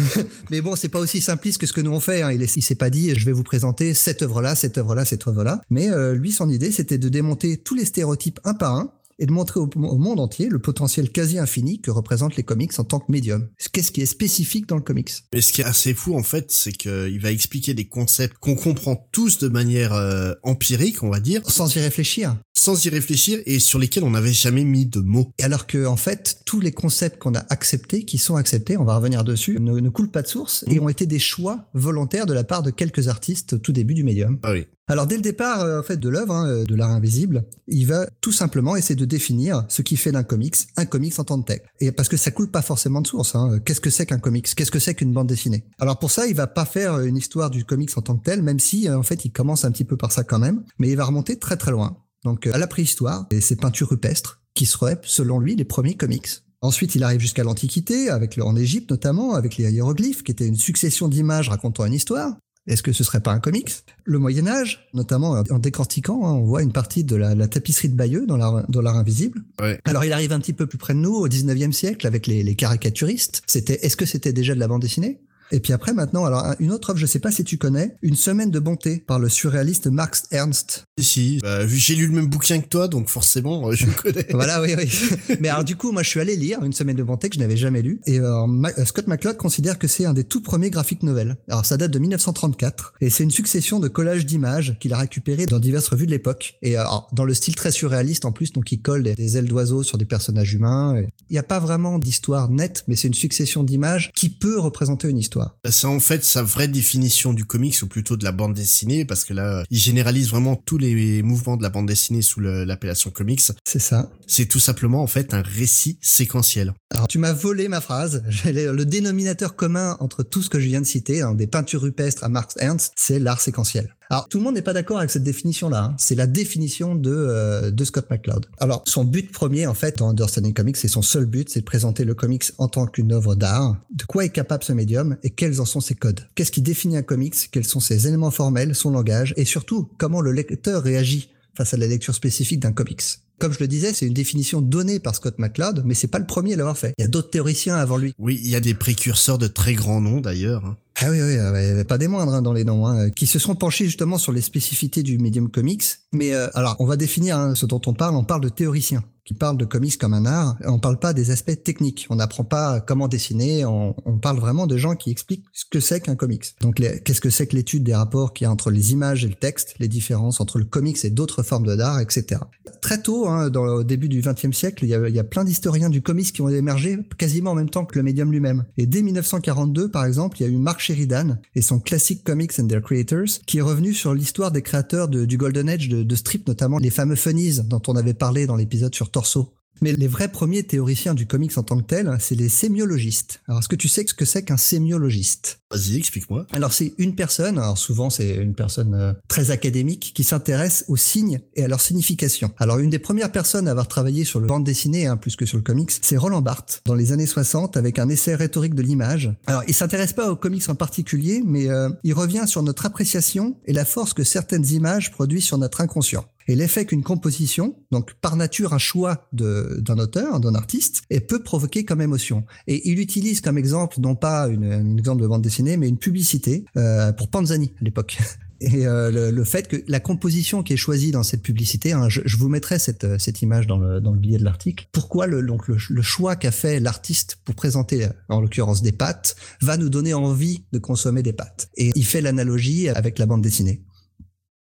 [0.51, 2.21] Mais bon, c'est pas aussi simpliste que ce que nous on fait.
[2.21, 2.31] Hein.
[2.31, 5.61] Il, il s'est pas dit, je vais vous présenter cette œuvre-là, cette œuvre-là, cette œuvre-là.
[5.69, 9.25] Mais euh, lui, son idée, c'était de démonter tous les stéréotypes un par un et
[9.25, 12.99] de montrer au, monde entier le potentiel quasi infini que représentent les comics en tant
[12.99, 13.49] que médium.
[13.71, 15.11] Qu'est-ce qui est spécifique dans le comics?
[15.33, 18.55] Et ce qui est assez fou en fait, c'est qu'il va expliquer des concepts qu'on
[18.55, 22.37] comprend tous de manière euh, empirique, on va dire, sans y réfléchir.
[22.53, 25.31] Sans y réfléchir et sur lesquels on n'avait jamais mis de mots.
[25.39, 28.85] Et alors que en fait, tous les concepts qu'on a acceptés, qui sont acceptés, on
[28.85, 32.25] va revenir dessus, ne, ne coulent pas de source et ont été des choix volontaires
[32.25, 34.39] de la part de quelques artistes au tout début du médium.
[34.43, 34.65] Ah oui.
[34.87, 38.07] Alors dès le départ euh, en fait de l'œuvre hein, de l'art invisible, il va
[38.21, 41.47] tout simplement essayer de définir ce qui fait d'un comics un comics en tant que
[41.47, 41.61] tel.
[41.79, 43.35] Et parce que ça coule pas forcément de source.
[43.35, 43.59] Hein.
[43.65, 44.53] Qu'est-ce que c'est qu'un comics?
[44.53, 45.65] Qu'est-ce que c'est qu'une bande dessinée?
[45.79, 48.43] Alors pour ça, il va pas faire une histoire du comics en tant que tel,
[48.43, 50.89] même si euh, en fait il commence un petit peu par ça quand même, mais
[50.89, 51.97] il va remonter très très loin.
[52.23, 55.95] Donc euh, à la préhistoire et ses peintures rupestres qui seraient selon lui les premiers
[55.95, 56.29] comics.
[56.61, 60.47] Ensuite, il arrive jusqu'à l'Antiquité, avec le, en Égypte notamment, avec les hiéroglyphes, qui étaient
[60.47, 62.37] une succession d'images racontant une histoire.
[62.67, 63.71] Est-ce que ce serait pas un comics?
[64.05, 67.89] Le Moyen Âge, notamment en décortiquant, hein, on voit une partie de la, la tapisserie
[67.89, 69.43] de Bayeux dans l'art, dans l'art invisible.
[69.61, 69.79] Ouais.
[69.85, 72.41] Alors il arrive un petit peu plus près de nous, au 19e siècle, avec les,
[72.41, 73.43] les caricaturistes.
[73.45, 75.19] C'était, est-ce que c'était déjà de la bande dessinée?
[75.51, 78.15] Et puis après, maintenant, alors une autre œuvre, je sais pas si tu connais, Une
[78.15, 80.85] semaine de bonté par le surréaliste Max Ernst.
[80.99, 84.25] Si, bah, j'ai lu le même bouquin que toi, donc forcément, euh, je le connais.
[84.31, 84.89] voilà, oui, oui.
[85.41, 87.39] Mais alors du coup, moi, je suis allé lire Une semaine de bonté que je
[87.39, 87.99] n'avais jamais lu.
[88.07, 88.45] Et euh,
[88.85, 91.37] Scott McCloud considère que c'est un des tout premiers graphiques novels.
[91.47, 95.45] Alors ça date de 1934 et c'est une succession de collages d'images qu'il a récupéré
[95.45, 96.55] dans diverses revues de l'époque.
[96.61, 99.47] Et alors, dans le style très surréaliste en plus, donc il colle des, des ailes
[99.47, 100.95] d'oiseaux sur des personnages humains.
[101.29, 105.07] Il n'y a pas vraiment d'histoire nette, mais c'est une succession d'images qui peut représenter
[105.09, 105.34] une histoire.
[105.69, 109.23] C'est en fait sa vraie définition du comics ou plutôt de la bande dessinée parce
[109.23, 113.41] que là, il généralise vraiment tous les mouvements de la bande dessinée sous l'appellation comics.
[113.63, 114.09] C'est ça.
[114.27, 116.73] C'est tout simplement en fait un récit séquentiel.
[116.93, 118.23] Alors tu m'as volé ma phrase.
[118.45, 122.23] Le dénominateur commun entre tout ce que je viens de citer, hein, des peintures rupestres
[122.23, 123.95] à Marx Ernst, c'est l'art séquentiel.
[124.09, 125.85] Alors tout le monde n'est pas d'accord avec cette définition-là.
[125.85, 125.95] Hein.
[125.97, 128.45] C'est la définition de, euh, de Scott McCloud.
[128.59, 131.65] Alors son but premier en fait en Understanding Comics, c'est son seul but, c'est de
[131.65, 133.77] présenter le comics en tant qu'une œuvre d'art.
[133.93, 136.27] De quoi est capable ce médium et quels en sont ses codes?
[136.35, 137.35] Qu'est-ce qui définit un comics?
[137.51, 139.33] Quels sont ses éléments formels, son langage?
[139.37, 143.01] Et surtout comment le lecteur réagit face à la lecture spécifique d'un comics?
[143.37, 146.25] Comme je le disais, c'est une définition donnée par Scott McCloud, mais c'est pas le
[146.25, 146.93] premier à l'avoir fait.
[146.97, 148.13] Il y a d'autres théoriciens avant lui.
[148.17, 150.77] Oui, il y a des précurseurs de très grands noms d'ailleurs.
[150.97, 153.55] Ah oui, oui, euh, pas des moindres hein, dans les noms, hein, qui se sont
[153.55, 155.83] penchés justement sur les spécificités du medium comics.
[156.13, 158.15] Mais euh, alors, on va définir hein, ce dont on parle.
[158.15, 160.55] On parle de théoriciens qui parlent de comics comme un art.
[160.65, 162.05] On parle pas des aspects techniques.
[162.09, 163.65] On n'apprend pas comment dessiner.
[163.65, 166.55] On, parle vraiment de gens qui expliquent ce que c'est qu'un comics.
[166.61, 169.27] Donc, qu'est-ce que c'est que l'étude des rapports qu'il y a entre les images et
[169.27, 172.41] le texte, les différences entre le comics et d'autres formes d'art, etc.
[172.81, 176.01] Très tôt, hein, dans le début du XXe siècle, il y a, plein d'historiens du
[176.01, 178.65] comics qui ont émergé quasiment en même temps que le médium lui-même.
[178.77, 182.67] Et dès 1942, par exemple, il y a eu Sheridan et son classique Comics and
[182.67, 186.47] Their Creators, qui est revenu sur l'histoire des créateurs du Golden Age de, de strip,
[186.47, 189.53] notamment les fameux funnies dont on avait parlé dans l'épisode sur Torso.
[189.81, 193.41] Mais les vrais premiers théoriciens du comics en tant que tel, c'est les sémiologistes.
[193.47, 195.59] Alors, est-ce que tu sais ce que c'est qu'un sémiologiste?
[195.71, 196.45] Vas-y, explique-moi.
[196.53, 200.95] Alors, c'est une personne, alors souvent c'est une personne euh, très académique, qui s'intéresse aux
[200.95, 202.51] signes et à leur signification.
[202.57, 205.45] Alors, une des premières personnes à avoir travaillé sur le bande dessinée, hein, plus que
[205.45, 208.81] sur le comics, c'est Roland Barthes, dans les années 60, avec un essai rhétorique de
[208.81, 209.33] l'image.
[209.47, 213.57] Alors, il s'intéresse pas aux comics en particulier, mais euh, il revient sur notre appréciation
[213.65, 218.13] et la force que certaines images produisent sur notre inconscient et l'effet qu'une composition, donc
[218.15, 222.45] par nature un choix d'un auteur, d'un artiste, et peut provoquer comme émotion.
[222.67, 225.97] Et il utilise comme exemple non pas une, un exemple de bande dessinée, mais une
[225.97, 228.17] publicité euh, pour Panzani à l'époque.
[228.61, 232.07] Et euh, le, le, fait que la composition qui est choisie dans cette publicité, hein,
[232.07, 234.87] je, je, vous mettrai cette, cette image dans le, dans le billet de l'article.
[234.93, 239.35] Pourquoi le, donc le, le choix qu'a fait l'artiste pour présenter, en l'occurrence des pâtes,
[239.61, 241.67] va nous donner envie de consommer des pâtes.
[241.75, 243.83] Et il fait l'analogie avec la bande dessinée.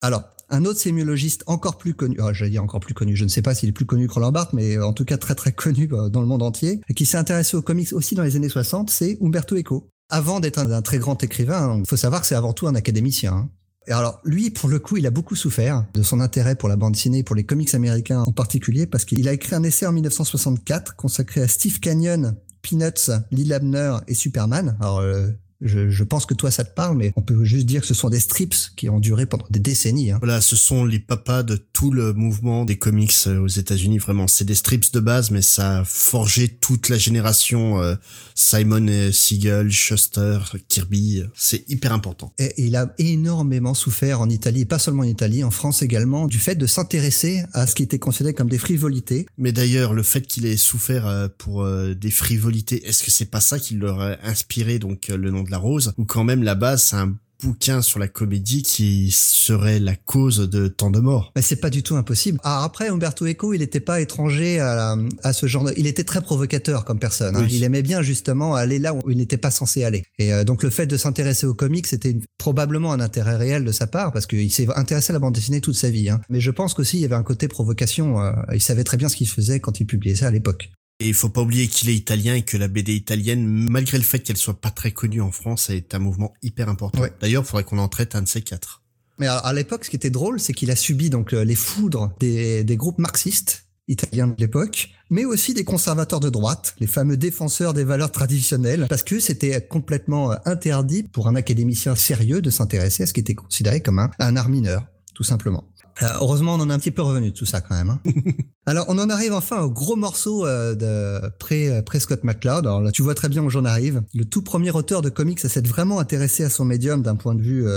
[0.01, 3.29] Alors, un autre sémiologiste encore plus connu, oh, j'allais dire encore plus connu, je ne
[3.29, 5.51] sais pas s'il est plus connu que Roland Barthes, mais en tout cas très très
[5.51, 8.49] connu euh, dans le monde entier, qui s'est intéressé aux comics aussi dans les années
[8.49, 9.89] 60, c'est Umberto Eco.
[10.09, 12.75] Avant d'être un, un, très grand écrivain, il faut savoir que c'est avant tout un
[12.75, 13.33] académicien.
[13.33, 13.49] Hein.
[13.87, 16.75] Et alors lui, pour le coup, il a beaucoup souffert de son intérêt pour la
[16.75, 19.91] bande dessinée, pour les comics américains en particulier, parce qu'il a écrit un essai en
[19.91, 24.77] 1964 consacré à Steve Canyon, Peanuts, Lil Abner et Superman.
[24.79, 25.29] Alors euh,
[25.63, 27.93] Je, je, pense que toi ça te parle, mais on peut juste dire que ce
[27.93, 30.11] sont des strips qui ont duré pendant des décennies.
[30.11, 30.19] Hein.
[30.21, 33.97] Voilà, ce sont les papas de tout le mouvement des comics euh, aux États-Unis.
[33.97, 37.95] Vraiment, c'est des strips de base, mais ça a forgé toute la génération euh,
[38.35, 41.23] Simon et Siegel, Schuster, Kirby.
[41.33, 42.33] C'est hyper important.
[42.37, 46.39] Et il a énormément souffert en Italie, pas seulement en Italie, en France également, du
[46.39, 49.25] fait de s'intéresser à ce qui était considéré comme des frivolités.
[49.37, 53.41] Mais d'ailleurs, le fait qu'il ait souffert euh, pour des frivolités, est-ce que c'est pas
[53.41, 56.55] ça qui leur a inspiré donc le nom de la rose, ou quand même la
[56.55, 61.31] base c'est un bouquin sur la comédie qui serait la cause de tant de morts.
[61.35, 62.39] Mais c'est pas du tout impossible.
[62.43, 65.73] Ah, après, Umberto Eco, il n'était pas étranger à, à, ce genre de...
[65.75, 67.35] Il était très provocateur comme personne.
[67.35, 67.45] Hein.
[67.51, 70.05] Il aimait bien justement aller là où il n'était pas censé aller.
[70.19, 73.73] Et euh, donc le fait de s'intéresser aux comics, c'était probablement un intérêt réel de
[73.73, 76.09] sa part parce qu'il s'est intéressé à la bande dessinée toute sa vie.
[76.09, 76.21] Hein.
[76.29, 78.21] Mais je pense qu'aussi il y avait un côté provocation.
[78.21, 80.71] Euh, il savait très bien ce qu'il faisait quand il publiait ça à l'époque.
[80.99, 84.03] Et il faut pas oublier qu'il est italien et que la BD italienne, malgré le
[84.03, 87.01] fait qu'elle soit pas très connue en France, est un mouvement hyper important.
[87.19, 88.81] D'ailleurs, il faudrait qu'on en traite un de ces quatre.
[89.19, 92.13] Mais à l'époque, ce qui était drôle, c'est qu'il a subi donc euh, les foudres
[92.19, 97.17] des, des groupes marxistes italiens de l'époque, mais aussi des conservateurs de droite, les fameux
[97.17, 102.49] défenseurs des valeurs traditionnelles, parce que c'était complètement euh, interdit pour un académicien sérieux de
[102.49, 105.65] s'intéresser à ce qui était considéré comme un, un art mineur, tout simplement.
[106.01, 107.89] Euh, heureusement, on en est un petit peu revenu de tout ça quand même.
[107.89, 107.99] Hein.
[108.65, 112.65] Alors, on en arrive enfin au gros morceau euh, de pré, euh, pré Scott McCloud.
[112.65, 114.01] Alors là, tu vois très bien où j'en arrive.
[114.13, 117.41] Le tout premier auteur de comics s'est vraiment intéressé à son médium d'un point de
[117.41, 117.67] vue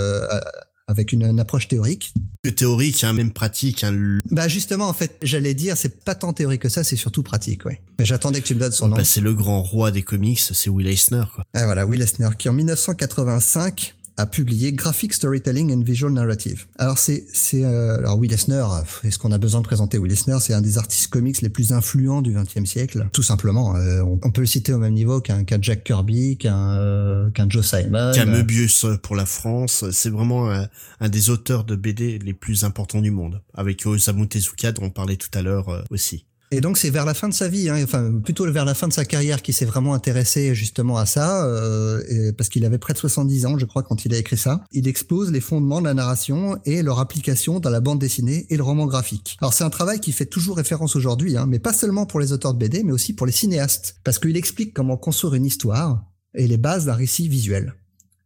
[0.88, 2.14] avec une, approche théorique.
[2.56, 3.82] théorique, hein, même pratique.
[3.82, 7.24] Hein, bah justement, en fait, j'allais dire, c'est pas tant théorique que ça, c'est surtout
[7.24, 7.80] pratique, ouais.
[7.98, 9.04] Mais j'attendais que tu me donnes son bah, nom.
[9.04, 11.44] c'est le grand roi des comics, c'est Will Eisner, quoi.
[11.54, 16.66] Ah voilà, Will Eisner, qui en 1985 a publié Graphic Storytelling and Visual Narrative.
[16.78, 18.64] Alors c'est c'est euh, alors Will Eisner,
[19.04, 20.38] est-ce qu'on a besoin de présenter Will Eisner?
[20.40, 23.76] C'est un des artistes comics les plus influents du XXe siècle, tout simplement.
[23.76, 27.48] Euh, on, peut le citer au même niveau qu'un qu'un Jack Kirby, qu'un euh, qu'un
[27.48, 29.84] Joe Simon, qu'un Möbius pour la France.
[29.90, 30.66] C'est vraiment un,
[31.00, 34.90] un, des auteurs de BD les plus importants du monde, avec Osamu Tezuka dont on
[34.90, 36.26] parlait tout à l'heure aussi.
[36.52, 38.86] Et donc c'est vers la fin de sa vie, hein, enfin plutôt vers la fin
[38.86, 42.92] de sa carrière qu'il s'est vraiment intéressé justement à ça, euh, parce qu'il avait près
[42.92, 44.64] de 70 ans, je crois, quand il a écrit ça.
[44.72, 48.56] Il expose les fondements de la narration et leur application dans la bande dessinée et
[48.56, 49.36] le roman graphique.
[49.40, 52.32] Alors c'est un travail qui fait toujours référence aujourd'hui, hein, mais pas seulement pour les
[52.32, 56.04] auteurs de BD, mais aussi pour les cinéastes, parce qu'il explique comment construire une histoire
[56.34, 57.74] et les bases d'un récit visuel.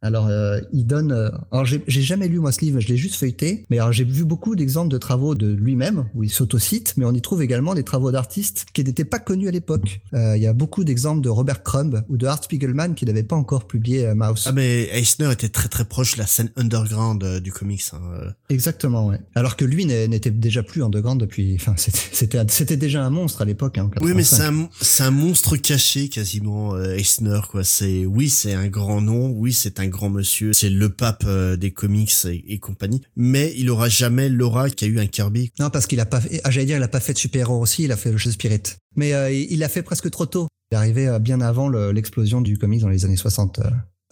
[0.02, 1.12] Alors, euh, il donne.
[1.12, 3.66] Euh, alors, j'ai jamais lu moi ce livre, je l'ai juste feuilleté.
[3.70, 7.12] Mais alors, j'ai vu beaucoup d'exemples de travaux de lui-même où il s'autocite, mais on
[7.12, 10.00] y trouve également des travaux d'artistes qui n'étaient pas connus à l'époque.
[10.14, 13.22] Euh, il y a beaucoup d'exemples de Robert Crumb ou de Art Spiegelman qui n'avaient
[13.22, 14.44] pas encore publié Mouse.
[14.46, 17.82] Ah, mais Eisner était très très proche de la scène underground du comics.
[17.92, 18.32] Hein.
[18.48, 19.20] Exactement, ouais.
[19.34, 21.56] Alors que lui n'était déjà plus underground depuis.
[21.56, 23.76] Enfin, c'était c'était déjà un monstre à l'époque.
[23.76, 27.64] Hein, oui, mais c'est un c'est un monstre caché quasiment Eisner quoi.
[27.64, 29.28] C'est oui, c'est un grand nom.
[29.28, 33.68] Oui, c'est un grand monsieur, c'est le pape euh, des comics et, compagnie, mais il
[33.70, 35.52] aura jamais l'aura qu'a eu un Kirby.
[35.58, 37.84] Non, parce qu'il a pas ah, j'allais dire, il a pas fait de super-héros aussi,
[37.84, 38.62] il a fait le jeu Spirit.
[38.96, 40.48] Mais euh, il l'a fait presque trop tôt.
[40.70, 43.60] Il est arrivé euh, bien avant l'explosion du comics dans les années 60.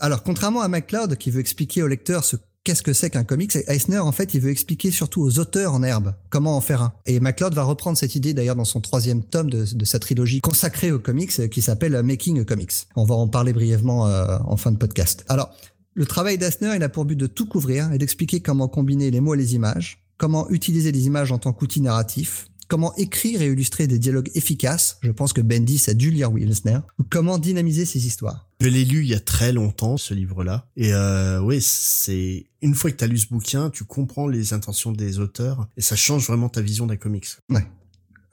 [0.01, 2.37] Alors, contrairement à McCloud, qui veut expliquer au lecteur ce
[2.69, 5.83] qu'est-ce que c'est qu'un comics Eisner, en fait, il veut expliquer surtout aux auteurs en
[5.83, 6.93] herbe comment en faire un.
[7.07, 10.93] Et McCloud va reprendre cette idée d'ailleurs dans son troisième tome de, sa trilogie consacrée
[10.93, 12.75] aux comics qui s'appelle Making a Comics.
[12.95, 15.25] On va en parler brièvement en fin de podcast.
[15.29, 15.49] Alors,
[15.95, 19.23] le travail d'Asner, il a pour but de tout couvrir et d'expliquer comment combiner les
[19.23, 23.47] mots et les images, comment utiliser les images en tant qu'outil narratif, comment écrire et
[23.47, 27.87] illustrer des dialogues efficaces, je pense que Bendis a dû lire Wilsner, ou comment dynamiser
[27.87, 28.48] ses histoires.
[28.61, 30.67] Je l'ai lu il y a très longtemps, ce livre-là.
[30.77, 34.53] Et euh, oui, c'est une fois que tu as lu ce bouquin, tu comprends les
[34.53, 37.29] intentions des auteurs et ça change vraiment ta vision d'un comics.
[37.51, 37.65] Ouais.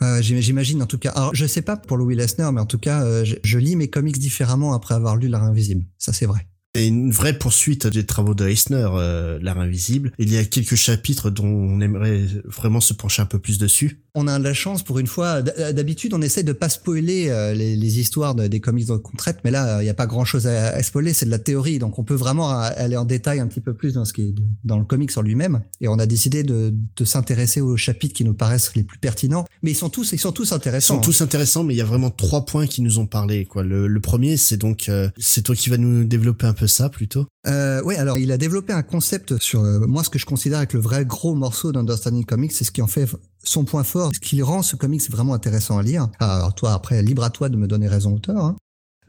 [0.01, 1.11] Euh, J'imagine en tout cas.
[1.11, 3.57] Alors, je sais pas pour le Will Eisner, mais en tout cas, euh, je, je,
[3.57, 5.85] lis mes comics différemment après avoir lu L'Art Invisible.
[5.97, 6.47] Ça, c'est vrai.
[6.75, 10.11] C'est une vraie poursuite des travaux de Eisner, euh, L'art invisible.
[10.19, 14.01] Il y a quelques chapitres dont on aimerait vraiment se pencher un peu plus dessus
[14.15, 15.41] on a de la chance pour une fois.
[15.41, 19.81] D'habitude, on essaie de pas spoiler euh, les, histoires des comics qu'on traite, mais là,
[19.81, 21.13] il n'y a pas grand-chose à, spoiler.
[21.13, 23.93] C'est de la théorie, donc on peut vraiment aller en détail un petit peu plus
[23.93, 25.61] dans ce qui est dans le comic sur lui-même.
[25.81, 26.73] Et on a décidé de,
[27.03, 29.45] s'intéresser aux chapitres qui nous paraissent les plus pertinents.
[29.61, 30.95] Mais ils sont tous, ils sont tous intéressants.
[30.95, 33.45] Ils sont tous intéressants, mais il y a vraiment trois points qui nous ont parlé.
[33.45, 33.63] Quoi.
[33.63, 37.25] Le, premier, c'est donc, euh, c'est toi qui vas nous développer un peu ça plutôt.
[37.47, 40.61] Euh, oui, alors il a développé un concept sur euh, moi ce que je considère
[40.61, 43.07] être le vrai gros morceau d'Understanding Comics, c'est ce qui en fait
[43.47, 46.09] son point fort, ce qui rend ce comics vraiment intéressant à lire.
[46.19, 48.43] Alors toi, après, libre à toi de me donner raison auteur.
[48.43, 48.55] Hein.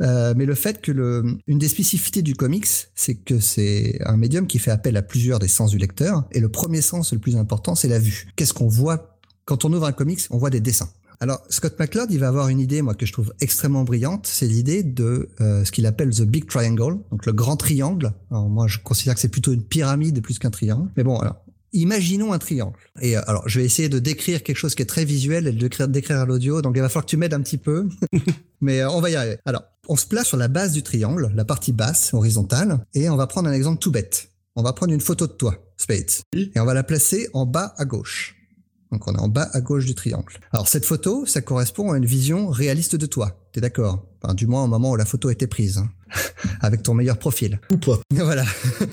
[0.02, 4.16] Euh, mais le fait que le, une des spécificités du comics, c'est que c'est un
[4.16, 6.24] médium qui fait appel à plusieurs des sens du lecteur.
[6.32, 8.28] Et le premier sens, le plus important, c'est la vue.
[8.36, 9.18] Qu'est-ce qu'on voit?
[9.44, 10.88] Quand on ouvre un comics On voit des dessins
[11.20, 14.26] Alors Scott McCloud, il va avoir une idée, moi, que je trouve extrêmement brillante.
[14.26, 18.12] C'est l'idée de euh, ce qu'il appelle the big triangle, donc le grand triangle.
[18.30, 20.90] Alors moi, je considère que c'est plutôt une pyramide plus qu'un triangle.
[20.96, 21.36] Mais bon, alors
[21.80, 22.78] imaginons un triangle.
[23.00, 25.52] Et euh, alors, je vais essayer de décrire quelque chose qui est très visuel et
[25.52, 26.62] de décrire, décrire à l'audio.
[26.62, 27.88] Donc, il va falloir que tu m'aides un petit peu.
[28.60, 29.38] Mais euh, on va y arriver.
[29.44, 33.16] Alors, on se place sur la base du triangle, la partie basse, horizontale, et on
[33.16, 34.30] va prendre un exemple tout bête.
[34.56, 37.74] On va prendre une photo de toi, Spade, et on va la placer en bas
[37.76, 38.36] à gauche.
[38.92, 40.38] Donc on est en bas à gauche du triangle.
[40.52, 43.38] Alors cette photo, ça correspond à une vision réaliste de toi.
[43.52, 44.06] T'es d'accord?
[44.22, 45.90] Enfin, Du moins au moment où la photo a été prise, hein.
[46.60, 47.60] avec ton meilleur profil.
[47.70, 48.00] Ou pas.
[48.14, 48.44] Voilà.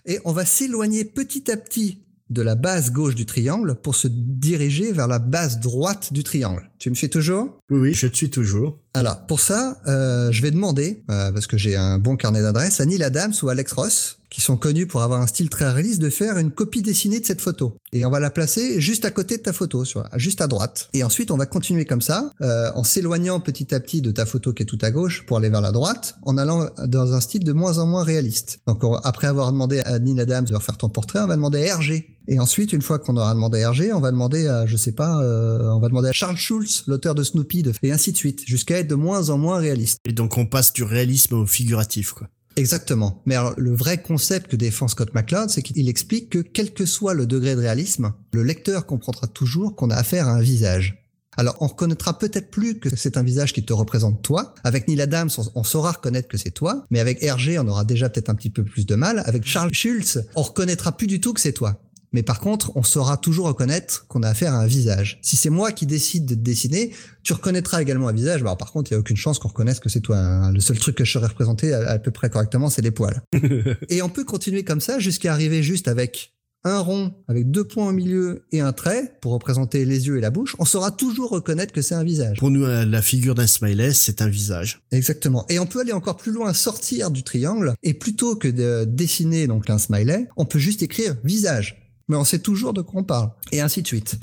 [0.05, 2.02] Et on va s'éloigner petit à petit
[2.33, 6.69] de la base gauche du triangle pour se diriger vers la base droite du triangle.
[6.79, 7.59] Tu me suis toujours?
[7.69, 8.79] Oui, oui, je te suis toujours.
[8.93, 12.81] Alors, pour ça, euh, je vais demander, euh, parce que j'ai un bon carnet d'adresses,
[12.81, 16.01] à Neil Adams ou Alex Ross, qui sont connus pour avoir un style très réaliste,
[16.01, 17.77] de faire une copie dessinée de cette photo.
[17.93, 20.89] Et on va la placer juste à côté de ta photo, sur, juste à droite.
[20.93, 24.25] Et ensuite, on va continuer comme ça, euh, en s'éloignant petit à petit de ta
[24.25, 27.21] photo qui est tout à gauche pour aller vers la droite, en allant dans un
[27.21, 28.59] style de moins en moins réaliste.
[28.65, 31.59] Donc, on- après avoir demandé à Neil Adams de refaire ton portrait, on va demander
[31.59, 32.09] à Hergé.
[32.27, 34.93] Et ensuite, une fois qu'on aura demandé à Hergé, on va demander à, je sais
[34.93, 38.17] pas, euh, on va demander à Charles Schulz, l'auteur de Snoopy, de- et ainsi de
[38.17, 39.99] suite, jusqu'à être de moins en moins réaliste.
[40.05, 42.27] Et donc on passe du réalisme au figuratif, quoi.
[42.55, 43.21] Exactement.
[43.25, 46.85] Mais alors, le vrai concept que défend Scott McCloud, c'est qu'il explique que quel que
[46.85, 51.03] soit le degré de réalisme, le lecteur comprendra toujours qu'on a affaire à un visage.
[51.35, 54.53] Alors, on reconnaîtra peut-être plus que c'est un visage qui te représente toi.
[54.63, 56.85] Avec Neil Adams, on, saura reconnaître que c'est toi.
[56.91, 59.23] Mais avec Hergé, on aura déjà peut-être un petit peu plus de mal.
[59.25, 61.81] Avec Charles Schulz, on reconnaîtra plus du tout que c'est toi.
[62.13, 65.19] Mais par contre, on saura toujours reconnaître qu'on a affaire à un visage.
[65.21, 66.91] Si c'est moi qui décide de te dessiner,
[67.23, 68.41] tu reconnaîtras également un visage.
[68.41, 70.17] Bah, alors, par contre, il n'y a aucune chance qu'on reconnaisse que c'est toi.
[70.17, 70.51] hein.
[70.51, 73.21] Le seul truc que je saurais représenter à, à peu près correctement, c'est les poils.
[73.89, 76.33] et on peut continuer comme ça jusqu'à arriver juste avec
[76.65, 80.21] un rond avec deux points au milieu et un trait pour représenter les yeux et
[80.21, 80.55] la bouche.
[80.59, 82.37] On saura toujours reconnaître que c'est un visage.
[82.39, 84.81] Pour nous, la figure d'un smiley, c'est un visage.
[84.91, 85.45] Exactement.
[85.49, 89.47] Et on peut aller encore plus loin, sortir du triangle, et plutôt que de dessiner
[89.47, 91.82] donc un smiley, on peut juste écrire visage.
[92.13, 93.31] Mais on sait toujours de quoi on parle.
[93.51, 94.19] Et ainsi de suite.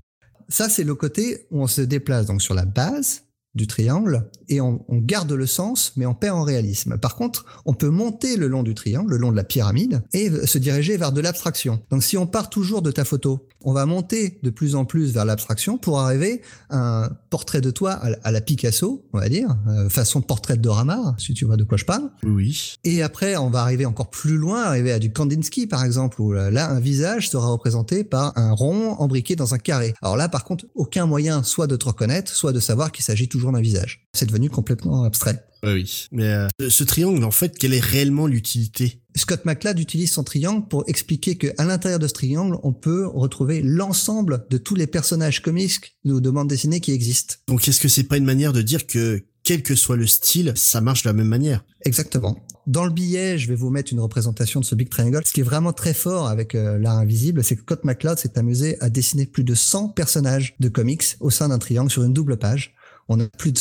[0.49, 3.25] Ça, c'est le côté où on se déplace donc sur la base
[3.57, 6.99] du triangle et on, on garde le sens, mais on perd en réalisme.
[6.99, 10.31] Par contre, on peut monter le long du triangle, le long de la pyramide, et
[10.47, 11.83] se diriger vers de l'abstraction.
[11.91, 15.13] Donc si on part toujours de ta photo, on va monter de plus en plus
[15.13, 19.57] vers l'abstraction pour arriver à un portrait de toi à la- Picasso, on va dire,
[19.69, 22.11] euh, façon portrait de Ramar, si tu vois de quoi je parle.
[22.25, 22.75] Oui.
[22.85, 26.33] Et après, on va arriver encore plus loin, arriver à du Kandinsky, par exemple, où
[26.35, 29.95] euh, là, un visage sera représenté par un rond embriqué dans un carré.
[30.03, 33.29] Alors là, par contre, aucun moyen soit de te reconnaître, soit de savoir qu'il s'agit
[33.29, 34.09] toujours d'un visage.
[34.15, 35.45] C'est devenu complètement abstrait.
[35.63, 36.07] Oui.
[36.11, 39.00] Mais euh, ce triangle, en fait, quelle est réellement l'utilité?
[39.17, 43.07] Scott McCloud utilise son triangle pour expliquer que à l'intérieur de ce triangle, on peut
[43.07, 47.35] retrouver l'ensemble de tous les personnages comiques ou de bandes dessinées qui existent.
[47.49, 50.53] Donc est-ce que c'est pas une manière de dire que quel que soit le style,
[50.55, 51.65] ça marche de la même manière?
[51.85, 52.39] Exactement.
[52.67, 55.23] Dans le billet, je vais vous mettre une représentation de ce Big Triangle.
[55.27, 58.39] Ce qui est vraiment très fort avec euh, l'art invisible, c'est que Scott McCloud s'est
[58.39, 62.13] amusé à dessiner plus de 100 personnages de comics au sein d'un triangle sur une
[62.13, 62.75] double page.
[63.09, 63.59] On a plus de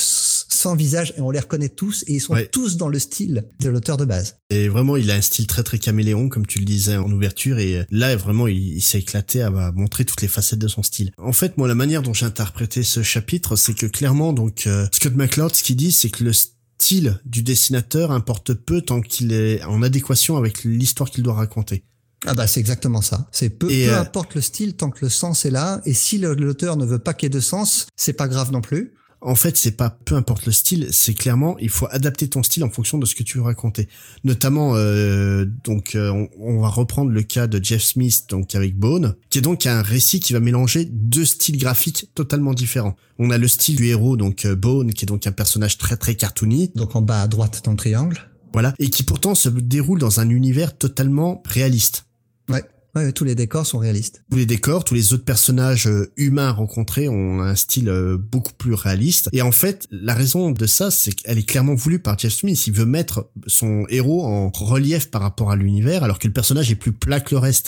[0.59, 2.47] 100 visages et on les reconnaît tous et ils sont Ouais.
[2.47, 4.35] tous dans le style de l'auteur de base.
[4.49, 7.59] Et vraiment, il a un style très très caméléon, comme tu le disais en ouverture,
[7.59, 10.83] et euh, là, vraiment, il, il s'est éclaté à montrer toutes les facettes de son
[10.83, 11.11] style.
[11.17, 14.87] En fait, moi, la manière dont j'ai interprété ce chapitre, c'est que clairement, donc, euh,
[14.91, 19.31] Scott McCloud, ce qu'il dit, c'est que le style du dessinateur importe peu tant qu'il
[19.33, 21.83] est en adéquation avec l'histoire qu'il doit raconter.
[22.25, 23.29] Ah bah c'est exactement ça.
[23.31, 25.81] C'est peu, peu euh, importe le style tant que le sens est là.
[25.85, 28.59] Et si l'auteur ne veut pas qu'il y ait de sens, c'est pas grave non
[28.59, 28.93] plus.
[29.21, 32.63] En fait, c'est pas peu importe le style, c'est clairement il faut adapter ton style
[32.63, 33.89] en fonction de ce que tu veux raconter.
[34.23, 38.77] Notamment, euh, donc euh, on, on va reprendre le cas de Jeff Smith, donc avec
[38.77, 42.95] Bone, qui est donc un récit qui va mélanger deux styles graphiques totalement différents.
[43.17, 45.97] On a le style du héros, donc euh, Bone, qui est donc un personnage très
[45.97, 48.17] très cartoony, Donc en bas à droite dans le triangle.
[48.53, 52.05] voilà, et qui pourtant se déroule dans un univers totalement réaliste.
[52.47, 52.63] Ouais.
[52.95, 54.23] Ouais, tous les décors sont réalistes.
[54.31, 58.53] tous les décors, tous les autres personnages euh, humains rencontrés ont un style euh, beaucoup
[58.53, 59.29] plus réaliste.
[59.31, 62.65] Et en fait, la raison de ça, c'est qu'elle est clairement voulue par Jeff Smith.
[62.67, 66.71] Il veut mettre son héros en relief par rapport à l'univers, alors que le personnage
[66.71, 67.67] est plus plat que le reste.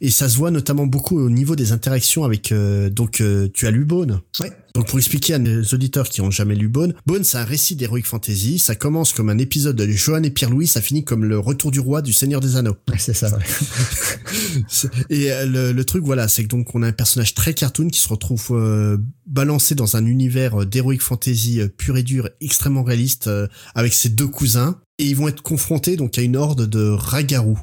[0.00, 2.52] Et ça se voit notamment beaucoup au niveau des interactions avec...
[2.52, 4.50] euh, donc, euh, tu as lu Bone Ouais.
[4.74, 7.76] donc pour expliquer à nos auditeurs qui ont jamais lu Bone, Bone c'est un récit
[7.76, 11.38] d'heroic fantasy, ça commence comme un épisode de Johan et Pierre-Louis, ça finit comme le
[11.38, 12.76] retour du roi du Seigneur des Anneaux.
[12.90, 13.36] Ouais, c'est ça.
[13.36, 13.44] ouais.
[15.10, 17.88] Et euh, le, le truc, voilà, c'est que donc on a un personnage très cartoon
[17.88, 18.96] qui se retrouve euh,
[19.26, 23.92] balancé dans un univers euh, d'heroic fantasy euh, pur et dur, extrêmement réaliste, euh, avec
[23.92, 27.58] ses deux cousins, et ils vont être confrontés donc à une horde de ragarous.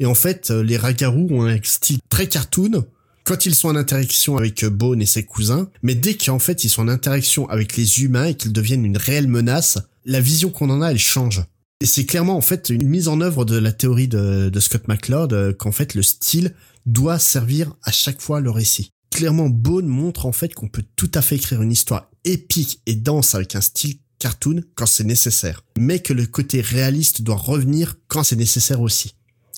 [0.00, 2.84] Et en fait, euh, les ragarous ont un style très cartoon,
[3.24, 6.68] quand ils sont en interaction avec Bone et ses cousins, mais dès qu'en fait ils
[6.68, 10.68] sont en interaction avec les humains et qu'ils deviennent une réelle menace, la vision qu'on
[10.68, 11.42] en a, elle change.
[11.80, 15.56] Et c'est clairement en fait une mise en œuvre de la théorie de, Scott McCloud
[15.56, 16.54] qu'en fait le style
[16.86, 18.90] doit servir à chaque fois le récit.
[19.10, 22.94] Clairement, Bone montre en fait qu'on peut tout à fait écrire une histoire épique et
[22.94, 27.96] dense avec un style cartoon quand c'est nécessaire, mais que le côté réaliste doit revenir
[28.08, 29.14] quand c'est nécessaire aussi.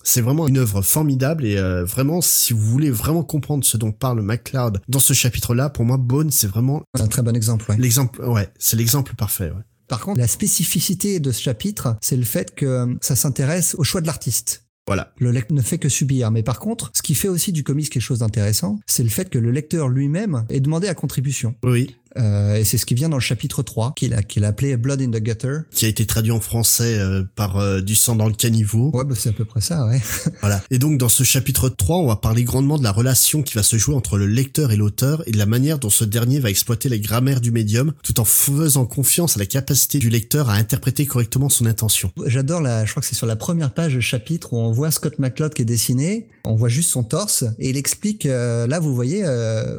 [0.09, 3.91] C'est vraiment une œuvre formidable et euh, vraiment, si vous voulez vraiment comprendre ce dont
[3.91, 7.69] parle McCloud dans ce chapitre-là, pour moi, Bone, c'est vraiment un très bon exemple.
[7.69, 7.77] Ouais.
[7.77, 9.51] L'exemple, ouais, c'est l'exemple parfait.
[9.51, 9.63] Ouais.
[9.89, 14.01] Par contre, la spécificité de ce chapitre, c'est le fait que ça s'intéresse au choix
[14.01, 14.63] de l'artiste.
[14.87, 15.13] Voilà.
[15.19, 16.31] Le lecteur ne fait que subir.
[16.31, 19.29] Mais par contre, ce qui fait aussi du comics quelque chose d'intéressant, c'est le fait
[19.29, 21.57] que le lecteur lui-même est demandé à contribution.
[21.65, 21.97] Oui.
[22.19, 24.77] Euh, et c'est ce qui vient dans le chapitre 3, qu'il a, qu'il a appelé
[24.77, 25.59] Blood in the Gutter.
[25.71, 28.91] Qui a été traduit en français euh, par euh, Du sang dans le caniveau.
[28.95, 30.01] Ouais, bah c'est à peu près ça, ouais.
[30.41, 30.63] voilà.
[30.71, 33.63] Et donc dans ce chapitre 3, on va parler grandement de la relation qui va
[33.63, 36.51] se jouer entre le lecteur et l'auteur et de la manière dont ce dernier va
[36.51, 40.55] exploiter les grammaires du médium tout en faisant confiance à la capacité du lecteur à
[40.55, 42.13] interpréter correctement son intention.
[42.27, 44.91] J'adore la, je crois que c'est sur la première page du chapitre où on voit
[44.91, 48.95] Scott McCloud qui est dessiné, on voit juste son torse et il explique, là vous
[48.95, 49.25] voyez,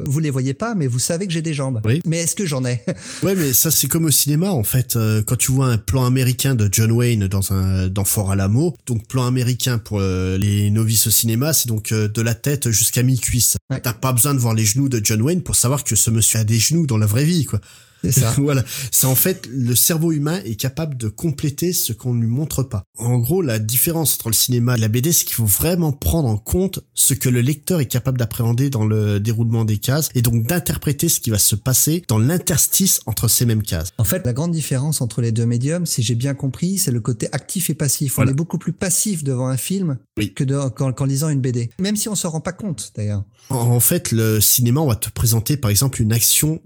[0.04, 1.80] vous les voyez pas, mais vous savez que j'ai des jambes.
[1.84, 2.00] Oui.
[2.04, 2.84] Mais est-ce que j'en ai?
[3.22, 4.96] Ouais, mais ça c'est comme au cinéma en fait.
[4.96, 8.76] Euh, quand tu vois un plan américain de John Wayne dans un dans Fort Alamo,
[8.86, 12.70] donc plan américain pour euh, les novices au cinéma, c'est donc euh, de la tête
[12.70, 13.56] jusqu'à mi-cuisse.
[13.82, 16.40] T'as pas besoin de voir les genoux de John Wayne pour savoir que ce monsieur
[16.40, 17.60] a des genoux dans la vraie vie, quoi.
[18.02, 18.34] C'est ça.
[18.38, 18.64] voilà.
[18.90, 22.62] C'est en fait, le cerveau humain est capable de compléter ce qu'on ne lui montre
[22.62, 22.84] pas.
[22.96, 26.28] En gros, la différence entre le cinéma et la BD, c'est qu'il faut vraiment prendre
[26.28, 30.22] en compte ce que le lecteur est capable d'appréhender dans le déroulement des cases et
[30.22, 33.90] donc d'interpréter ce qui va se passer dans l'interstice entre ces mêmes cases.
[33.98, 37.00] En fait, la grande différence entre les deux médiums, si j'ai bien compris, c'est le
[37.00, 38.18] côté actif et passif.
[38.18, 39.98] On est beaucoup plus passif devant un film
[40.34, 41.70] que qu'en, lisant une BD.
[41.80, 43.24] Même si on se rend pas compte, d'ailleurs.
[43.50, 46.60] En fait, le cinéma, on va te présenter, par exemple, une action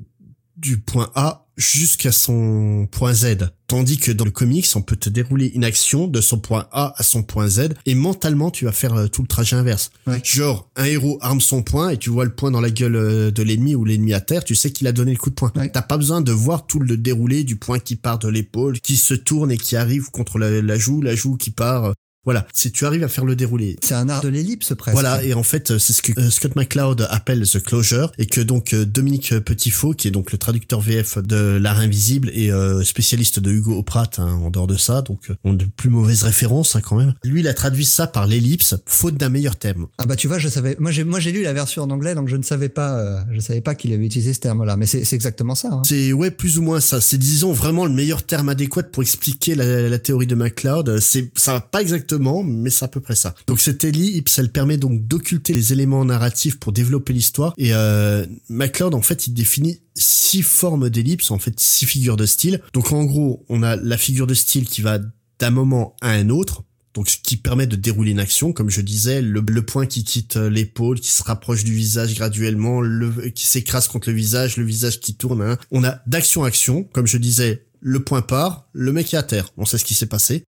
[0.62, 3.51] du point A jusqu'à son point Z.
[3.66, 6.94] Tandis que dans le comics, on peut te dérouler une action de son point A
[6.96, 9.90] à son point Z et mentalement, tu vas faire euh, tout le trajet inverse.
[10.25, 13.31] Genre, un héros arme son point et tu vois le point dans la gueule euh,
[13.31, 15.51] de l'ennemi ou l'ennemi à terre, tu sais qu'il a donné le coup de poing.
[15.51, 18.96] T'as pas besoin de voir tout le déroulé du point qui part de l'épaule, qui
[18.96, 21.92] se tourne et qui arrive contre la joue, la joue qui part euh,
[22.24, 23.76] voilà, si tu arrives à faire le déroulé.
[23.82, 24.94] C'est un art de l'ellipse presque.
[24.94, 28.40] Voilà, et en fait, c'est ce que euh, Scott McCloud appelle the closure, et que
[28.40, 32.85] donc euh, Dominique Petitfaux, qui est donc le traducteur VF de L'art invisible et euh,
[32.85, 36.76] spécialiste de Hugo Oprat, hein, en dehors de ça, donc on de plus mauvaises références
[36.76, 37.14] hein, quand même.
[37.24, 39.88] Lui, il a traduit ça par l'ellipse, faute d'un meilleur terme.
[39.98, 40.76] Ah bah tu vois, je savais.
[40.78, 43.40] Moi j'ai moi j'ai lu la version en anglais, donc je ne savais pas, je
[43.40, 45.68] savais pas qu'il avait utilisé ce terme-là, mais c'est exactement ça.
[45.72, 45.82] Hein.
[45.85, 47.00] C'est ouais plus ou moins ça.
[47.00, 51.00] C'est disons vraiment le meilleur terme adéquat pour expliquer la, la théorie de McCloud.
[51.00, 53.35] C'est ça va pas exactement, mais c'est à peu près ça.
[53.46, 57.55] Donc cette ellipse, elle permet donc d'occulter les éléments narratifs pour développer l'histoire.
[57.59, 62.27] Et euh, McCloud, en fait, il définit six formes d'ellipse, en fait, six figures de
[62.27, 62.61] style.
[62.72, 64.98] Donc en gros, on a la figure de style qui va
[65.38, 66.64] d'un moment à un autre.
[66.94, 70.37] Donc, ce qui permet de dérouler une action, comme je disais, le, point qui quitte
[70.37, 75.01] l'épaule, qui se rapproche du visage graduellement, le, qui s'écrase contre le visage, le visage
[75.01, 75.40] qui tourne.
[75.40, 75.57] Hein.
[75.70, 79.48] On a d'action action, comme je disais, le point part, le mec est à terre.
[79.57, 80.44] On sait ce qui s'est passé.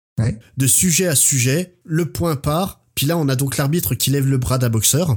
[0.56, 2.80] De sujet à sujet, le point part.
[2.94, 5.16] Puis là, on a donc l'arbitre qui lève le bras d'un boxeur.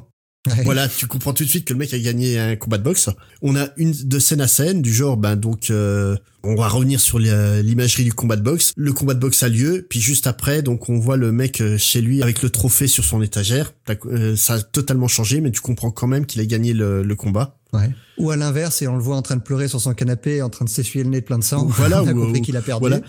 [0.65, 3.09] Voilà, tu comprends tout de suite que le mec a gagné un combat de boxe.
[3.41, 6.99] On a une de scène à scène du genre, ben donc, euh, on va revenir
[6.99, 8.73] sur l'imagerie du combat de boxe.
[8.75, 11.77] Le combat de boxe a lieu, puis juste après, donc on voit le mec euh,
[11.77, 13.73] chez lui avec le trophée sur son étagère.
[14.07, 17.57] Euh, ça a totalement changé, mais tu comprends quand même qu'il a gagné le, combat.
[17.73, 17.91] Ouais.
[18.17, 20.49] Ou à l'inverse, et on le voit en train de pleurer sur son canapé, en
[20.49, 21.65] train de s'essuyer le nez plein de sang.
[21.65, 22.81] Voilà, on a compris qu'il a perdu.
[22.81, 23.01] Voilà.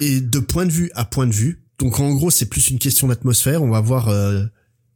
[0.00, 2.78] Et de point de vue à point de vue, donc en gros, c'est plus une
[2.78, 3.62] question d'atmosphère.
[3.62, 4.08] On va voir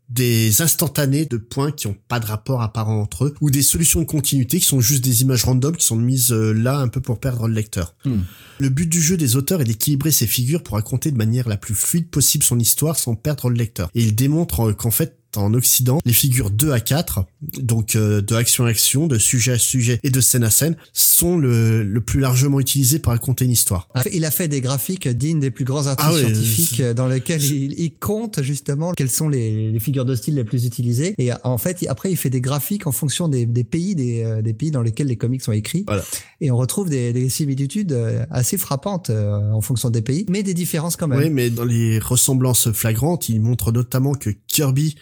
[0.08, 4.00] des instantanés de points qui ont pas de rapport apparent entre eux, ou des solutions
[4.00, 7.00] de continuité qui sont juste des images random qui sont mises euh, là un peu
[7.00, 7.94] pour perdre le lecteur.
[8.04, 8.20] Hmm.
[8.58, 11.58] Le but du jeu des auteurs est d'équilibrer ces figures pour raconter de manière la
[11.58, 13.90] plus fluide possible son histoire sans perdre le lecteur.
[13.94, 17.24] Et il démontre euh, qu'en fait, en Occident, les figures 2 à 4,
[17.60, 20.76] donc euh, de action à action, de sujet à sujet et de scène à scène,
[20.92, 23.88] sont le, le plus largement utilisés pour raconter une histoire.
[23.94, 27.42] Ah, il a fait des graphiques dignes des plus grands artistes ah scientifiques dans lesquels
[27.42, 31.14] il, il, compte justement quelles sont les, les, figures de style les plus utilisées.
[31.18, 34.42] Et en fait, après, il fait des graphiques en fonction des, des pays, des, euh,
[34.42, 35.84] des, pays dans lesquels les comics sont écrits.
[35.86, 36.04] Voilà.
[36.40, 40.54] Et on retrouve des, des, similitudes euh, assez frappantes en fonction des pays, mais des
[40.54, 41.18] différences quand même.
[41.18, 44.96] Oui, mais dans les ressemblances flagrantes, il montre notamment que Kirby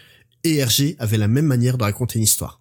[0.45, 2.61] et Hergé avaient la même manière de raconter une histoire.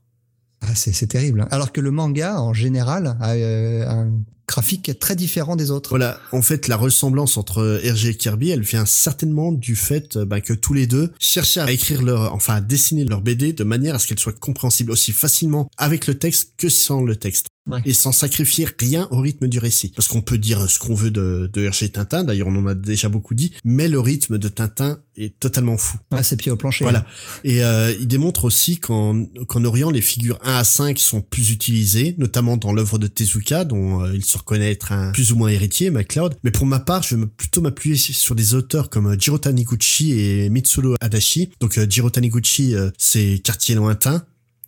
[0.62, 1.46] Ah, c'est terrible.
[1.52, 4.14] Alors que le manga, en général, a euh, un
[4.48, 5.90] graphique très différent des autres.
[5.90, 10.40] Voilà, en fait, la ressemblance entre Hergé et Kirby, elle vient certainement du fait bah,
[10.40, 13.96] que tous les deux cherchaient à écrire leur, enfin à dessiner leur BD de manière
[13.96, 17.48] à ce qu'elle soit compréhensible aussi facilement avec le texte que sans le texte
[17.86, 19.92] et sans sacrifier rien au rythme du récit.
[19.96, 22.76] Parce qu'on peut dire ce qu'on veut de, de Hergé Tintin, d'ailleurs on en a
[22.76, 25.98] déjà beaucoup dit, mais le rythme de Tintin est totalement fou.
[26.12, 26.84] Ah, c'est pied au plancher.
[26.84, 27.06] Voilà.
[27.44, 31.52] Et euh, il démontre aussi qu'en qu'en Orient, les figures 1 à 5 sont plus
[31.52, 35.36] utilisées, notamment dans l'œuvre de Tezuka, dont euh, il se reconnaît être un plus ou
[35.36, 36.36] moins héritier, MacLeod.
[36.44, 40.20] Mais pour ma part, je vais plutôt m'appuyer sur des auteurs comme euh, Jiro Taniguchi
[40.20, 41.50] et Mitsuru Adachi.
[41.60, 44.26] Donc euh, Jiro Taniguchi, c'est Quartier lointain,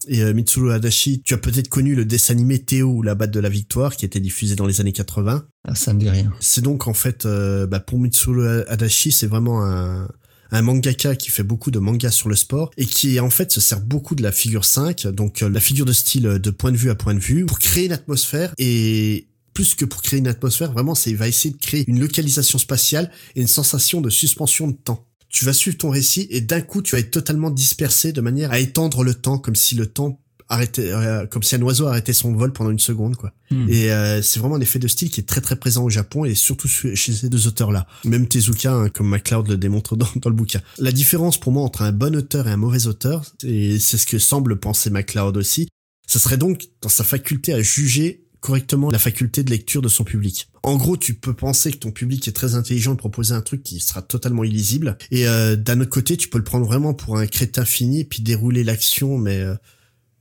[0.08, 3.32] et euh, Mitsuru Adachi, tu as peut-être connu le dessin animé Théo ou la batte
[3.32, 5.46] de la victoire qui a été diffusé dans les années 80.
[5.68, 6.32] Ah, ça me dit rien.
[6.40, 10.08] C'est donc en fait, euh, bah, pour Mitsuru Adachi, c'est vraiment un,
[10.52, 13.60] un mangaka qui fait beaucoup de mangas sur le sport et qui en fait se
[13.60, 16.78] sert beaucoup de la figure 5, donc euh, la figure de style de point de
[16.78, 20.28] vue à point de vue, pour créer une atmosphère et plus que pour créer une
[20.28, 24.10] atmosphère, vraiment, c'est il va essayer de créer une localisation spatiale et une sensation de
[24.10, 27.52] suspension de temps tu vas suivre ton récit et d'un coup tu vas être totalement
[27.52, 30.20] dispersé de manière à étendre le temps comme si le temps
[30.50, 33.34] arrêtait euh, comme si un oiseau arrêtait son vol pendant une seconde quoi.
[33.52, 33.68] Hmm.
[33.68, 36.24] et euh, c'est vraiment un effet de style qui est très très présent au Japon
[36.24, 40.08] et surtout chez ces deux auteurs là même Tezuka hein, comme MacLeod le démontre dans,
[40.16, 40.62] dans, le bouquin.
[40.78, 44.08] La différence pour moi entre un bon auteur et un mauvais auteur et c'est ce
[44.08, 45.68] que semble penser MacLeod aussi
[46.08, 50.06] ce serait donc dans sa faculté à juger correctement la faculté de lecture de son
[50.06, 50.48] public.
[50.64, 53.62] En gros, tu peux penser que ton public est très intelligent de proposer un truc
[53.62, 57.18] qui sera totalement illisible, et euh, d'un autre côté, tu peux le prendre vraiment pour
[57.18, 59.56] un crétin fini, puis dérouler l'action, mais euh,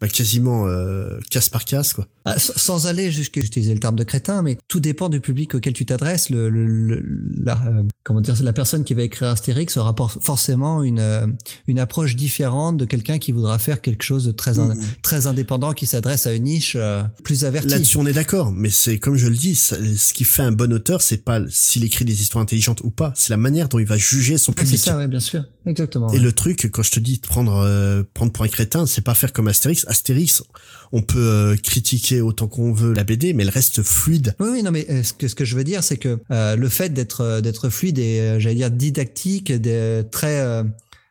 [0.01, 2.07] bah, quasiment euh, casse par casse quoi.
[2.27, 5.73] Ah, sans aller jusqu'à utiliser le terme de crétin, mais tout dépend du public auquel
[5.73, 6.29] tu t'adresses.
[6.29, 7.03] Le, le,
[7.43, 11.27] la, euh, comment dire, la personne qui va écrire Astérix aura forcément une euh,
[11.67, 14.77] une approche différente de quelqu'un qui voudra faire quelque chose de très mm-hmm.
[15.03, 16.77] très indépendant, qui s'adresse à une niche
[17.25, 17.69] plus avertie.
[17.69, 20.73] Là-dessus, on est d'accord, mais c'est comme je le dis, ce qui fait un bon
[20.73, 23.87] auteur, c'est pas s'il écrit des histoires intelligentes ou pas, c'est la manière dont il
[23.87, 24.79] va juger son public.
[24.79, 26.11] C'est ça, ouais, bien sûr, exactement.
[26.11, 29.15] Et le truc, quand je te dis de prendre prendre pour un crétin, c'est pas
[29.15, 30.43] faire comme Astérix Astérix,
[30.93, 34.35] on peut euh, critiquer autant qu'on veut la BD, mais elle reste fluide.
[34.41, 37.41] Oui, non, mais euh, ce que je veux dire, c'est que euh, le fait d'être
[37.41, 39.53] d'être fluide et j'allais dire didactique,
[40.11, 40.65] très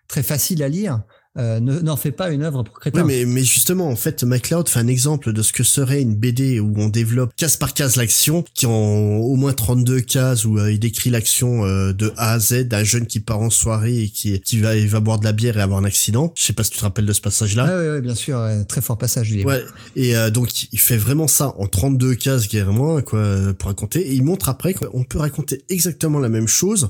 [0.08, 1.02] très facile à lire,
[1.38, 3.02] euh, n'en fait pas une œuvre pour crétin.
[3.02, 6.16] Oui, mais, mais justement, en fait, MacLeod fait un exemple de ce que serait une
[6.16, 10.58] BD où on développe case par case l'action, qui en au moins 32 cases où
[10.58, 14.04] euh, il décrit l'action euh, de A à Z d'un jeune qui part en soirée
[14.04, 16.32] et qui, qui va, il va boire de la bière et avoir un accident.
[16.36, 17.68] Je sais pas si tu te rappelles de ce passage-là.
[17.70, 19.64] Ah oui, bien sûr, très fort passage du Ouais,
[19.96, 24.00] et donc il fait vraiment ça en 32 cases, moins quoi, pour raconter.
[24.00, 26.90] Et il montre après qu'on peut raconter exactement la même chose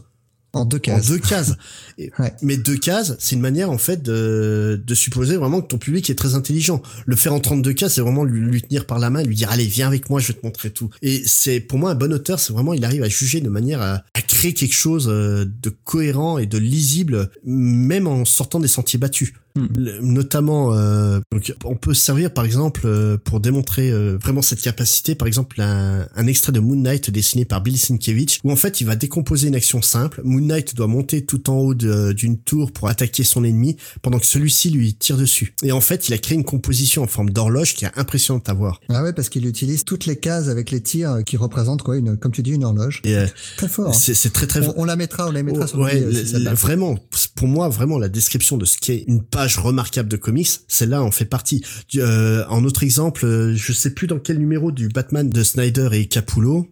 [0.56, 1.10] en deux cases.
[1.10, 1.54] En deux cases.
[2.42, 6.10] Mais deux cases, c'est une manière en fait de, de supposer vraiment que ton public
[6.10, 6.82] est très intelligent.
[7.06, 9.52] Le faire en 32 cases, c'est vraiment lui, lui, tenir par la main, lui dire
[9.52, 10.90] allez viens avec moi, je vais te montrer tout.
[11.02, 13.82] Et c'est pour moi un bon auteur, c'est vraiment il arrive à juger de manière
[13.82, 18.68] à, à, créer quelque chose euh, de cohérent et de lisible, même en sortant des
[18.68, 19.34] sentiers battus.
[19.58, 19.68] Hmm.
[20.02, 25.16] Notamment, euh, donc on peut servir par exemple euh, pour démontrer euh, vraiment cette capacité,
[25.16, 28.82] par exemple un, un, extrait de Moon Knight dessiné par Bill Sienkiewicz, où en fait
[28.82, 30.20] il va décomposer une action simple.
[30.26, 34.26] Moon Knight doit monter tout en haut d'une tour pour attaquer son ennemi, pendant que
[34.26, 35.56] celui-ci lui tire dessus.
[35.64, 38.54] Et en fait, il a créé une composition en forme d'horloge qui est impressionnante à
[38.54, 38.82] voir.
[38.90, 42.18] Ah ouais, parce qu'il utilise toutes les cases avec les tirs qui représentent quoi, une,
[42.18, 43.02] comme tu dis, une horloge.
[43.06, 43.16] Et
[43.56, 43.88] très fort.
[43.88, 43.94] Hein.
[43.94, 44.68] C'est très très.
[44.68, 46.98] On, on, la mettra, on la mettra sur ouais, le, Vraiment,
[47.36, 51.12] pour moi, vraiment la description de ce qu'est une page remarquable de comics, celle-là en
[51.12, 51.64] fait partie.
[51.96, 55.90] Euh, en autre exemple, euh, je sais plus dans quel numéro du Batman de Snyder
[55.94, 56.68] et Capullo,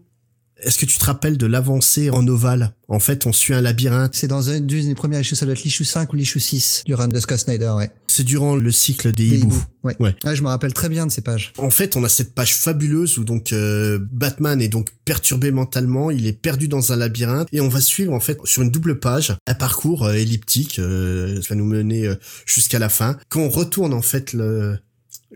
[0.64, 2.74] est-ce que tu te rappelles de l'avancée en ovale?
[2.88, 4.16] En fait, on suit un labyrinthe.
[4.16, 6.94] C'est dans une des premières issues, ça doit être l'issue 5 ou l'issue 6 du
[6.96, 7.92] run de Scott Snyder, ouais.
[8.16, 9.64] C'est durant le cycle des, hiboux.
[9.84, 9.96] Ouais.
[10.00, 10.16] ouais.
[10.24, 11.52] je me rappelle très bien de ces pages.
[11.58, 16.12] En fait, on a cette page fabuleuse où donc euh, Batman est donc perturbé mentalement,
[16.12, 19.00] il est perdu dans un labyrinthe et on va suivre en fait sur une double
[19.00, 22.08] page un parcours euh, elliptique, euh, ça va nous mener
[22.46, 23.18] jusqu'à la fin.
[23.30, 24.78] Quand on retourne en fait le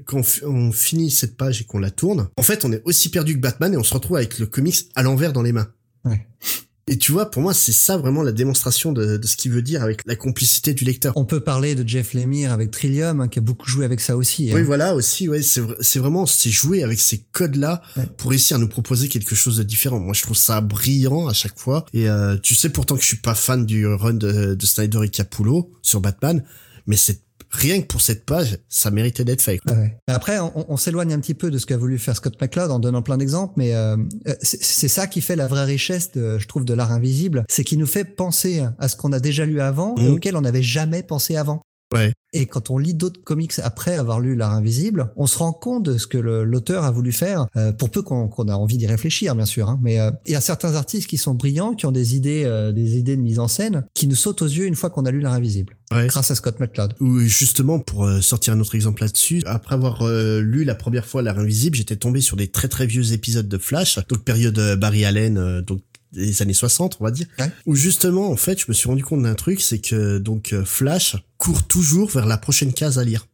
[0.06, 3.34] quand on finit cette page et qu'on la tourne, en fait, on est aussi perdu
[3.34, 5.70] que Batman et on se retrouve avec le comics à l'envers dans les mains.
[6.06, 6.28] Ouais.
[6.90, 9.62] Et tu vois, pour moi, c'est ça vraiment la démonstration de, de ce qu'il veut
[9.62, 11.12] dire avec la complicité du lecteur.
[11.18, 14.16] On peut parler de Jeff Lemire avec Trillium, hein, qui a beaucoup joué avec ça
[14.16, 14.50] aussi.
[14.50, 14.56] Hein.
[14.56, 17.82] Oui, voilà, aussi, ouais, c'est, vraiment, c'est jouer avec ces codes-là
[18.16, 20.00] pour réussir à nous proposer quelque chose de différent.
[20.00, 21.86] Moi, je trouve ça brillant à chaque fois.
[21.94, 25.00] Et euh, tu sais pourtant que je suis pas fan du run de, de Snyder
[25.04, 26.44] et Capullo sur Batman,
[26.86, 29.60] mais c'est rien que pour cette page, ça méritait d'être fait.
[30.08, 33.02] Après, on, s'éloigne un petit peu de ce qu'a voulu faire Scott McCloud en donnant
[33.02, 33.98] plein d'exemples, mais euh,
[34.42, 37.80] c'est ça qui fait la vraie richesse, de, je trouve, de l'art invisible, c'est qu'il
[37.80, 40.14] nous fait penser à ce qu'on a déjà lu avant et mmh.
[40.14, 41.62] auquel on n'avait jamais pensé avant.
[41.94, 42.12] Ouais.
[42.34, 45.84] Et quand on lit d'autres comics après avoir lu L'Art Invisible, on se rend compte
[45.86, 49.36] de ce que l'auteur a voulu faire, euh, pour peu qu'on a envie d'y réfléchir,
[49.36, 49.70] bien sûr.
[49.70, 49.80] Hein.
[49.82, 52.74] mais euh, il y a certains artistes qui sont brillants, qui ont des idées, euh,
[52.74, 55.12] des idées de mise en scène, qui nous sautent aux yeux une fois qu'on a
[55.12, 56.08] lu L'Art Invisible, Ouais.
[56.08, 56.94] grâce à Scott McCloud.
[57.00, 61.06] Ou justement, pour euh, sortir un autre exemple là-dessus, après avoir euh, lu la première
[61.06, 64.60] fois L'Art Invisible, j'étais tombé sur des très très vieux épisodes de Flash, donc période
[64.78, 65.80] Barry Allen, euh, donc
[66.14, 67.52] des années 60, on va dire, Ouais.
[67.66, 71.16] où justement, en fait, je me suis rendu compte d'un truc, c'est que donc Flash
[71.38, 73.28] court toujours vers la prochaine case à lire.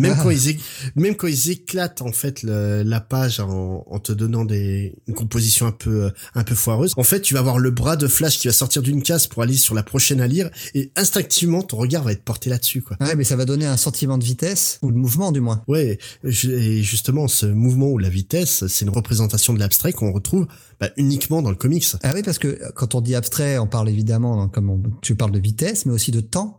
[0.00, 0.20] Même Ah.
[0.22, 0.56] quand ils
[0.94, 5.14] même quand ils éclatent en fait le- la page en, en te donnant des une
[5.14, 8.06] composition un peu euh, un peu foireuse, en fait tu vas avoir le bras de
[8.06, 11.62] Flash qui va sortir d'une case pour aller sur la prochaine à lire et instinctivement
[11.62, 12.96] ton regard va être porté là-dessus quoi.
[13.00, 15.64] Ouais, mais ça va donner un sentiment de vitesse, ou de mouvement du moins.
[15.66, 20.46] Ouais, et justement, ce mouvement ou la vitesse, c'est une représentation de l'abstrait qu'on retrouve
[20.78, 21.86] bah, uniquement dans le comics.
[22.04, 25.16] Ah oui, parce que quand on dit abstrait, on parle évidemment, hein, comme on- tu
[25.16, 26.57] parles de vitesse, mais aussi de temps.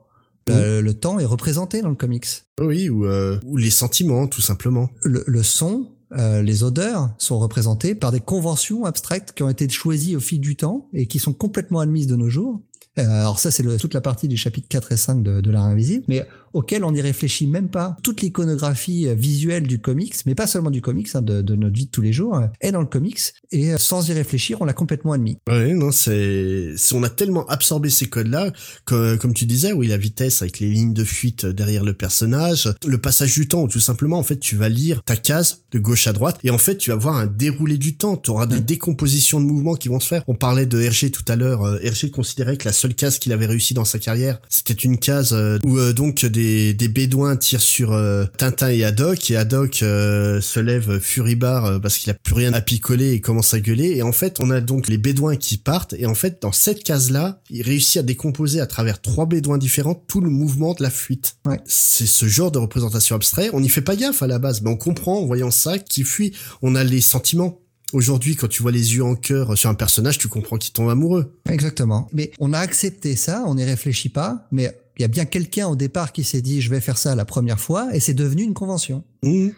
[0.49, 2.27] Le, le temps est représenté dans le comics.
[2.61, 4.89] Oui, ou, euh, ou les sentiments, tout simplement.
[5.03, 5.87] Le, le son,
[6.17, 10.39] euh, les odeurs sont représentés par des conventions abstraites qui ont été choisies au fil
[10.39, 12.61] du temps et qui sont complètement admises de nos jours.
[12.97, 15.65] Euh, alors ça, c'est toute la partie du chapitre 4 et 5 de, de l'art
[15.65, 17.97] invisible, mais auquel on n'y réfléchit même pas.
[18.03, 21.75] Toute l'iconographie euh, visuelle du comics, mais pas seulement du comics, hein, de, de notre
[21.75, 23.19] vie de tous les jours, euh, est dans le comics,
[23.51, 25.37] et euh, sans y réfléchir, on l'a complètement admis.
[25.49, 28.51] Ouais, non, c'est, on a tellement absorbé ces codes-là
[28.85, 32.69] que, comme tu disais, oui, la vitesse avec les lignes de fuite derrière le personnage,
[32.85, 35.79] le passage du temps, où tout simplement, en fait, tu vas lire ta case de
[35.79, 38.17] gauche à droite, et en fait, tu vas voir un déroulé du temps.
[38.17, 38.61] Tu auras des Ouais.
[38.61, 40.23] décompositions de mouvements qui vont se faire.
[40.27, 41.63] On parlait de Hergé tout à l'heure.
[41.63, 44.97] Euh, Hergé considérait que la seule case qu'il avait réussi dans sa carrière, c'était une
[44.97, 46.38] case où euh, donc des,
[46.73, 51.79] des bédouins tirent sur euh, Tintin et Haddock, et Haddock euh, se lève furibard euh,
[51.79, 53.97] parce qu'il a plus rien à picoler et commence à gueuler.
[53.97, 56.83] Et en fait, on a donc les bédouins qui partent, et en fait, dans cette
[56.83, 60.89] case-là, il réussit à décomposer à travers trois bédouins différents tout le mouvement de la
[60.89, 61.37] fuite.
[61.45, 61.59] Ouais.
[61.65, 63.49] C'est ce genre de représentation abstrait.
[63.53, 66.03] On n'y fait pas gaffe à la base, mais on comprend en voyant ça qui
[66.03, 66.33] fuit.
[66.61, 67.59] On a les sentiments.
[67.91, 70.89] Aujourd'hui, quand tu vois les yeux en cœur sur un personnage, tu comprends qu'il tombe
[70.89, 71.39] amoureux.
[71.49, 72.07] Exactement.
[72.13, 75.67] Mais on a accepté ça, on n'y réfléchit pas, mais il y a bien quelqu'un
[75.67, 78.43] au départ qui s'est dit je vais faire ça la première fois, et c'est devenu
[78.43, 79.03] une convention.
[79.23, 79.49] Mmh.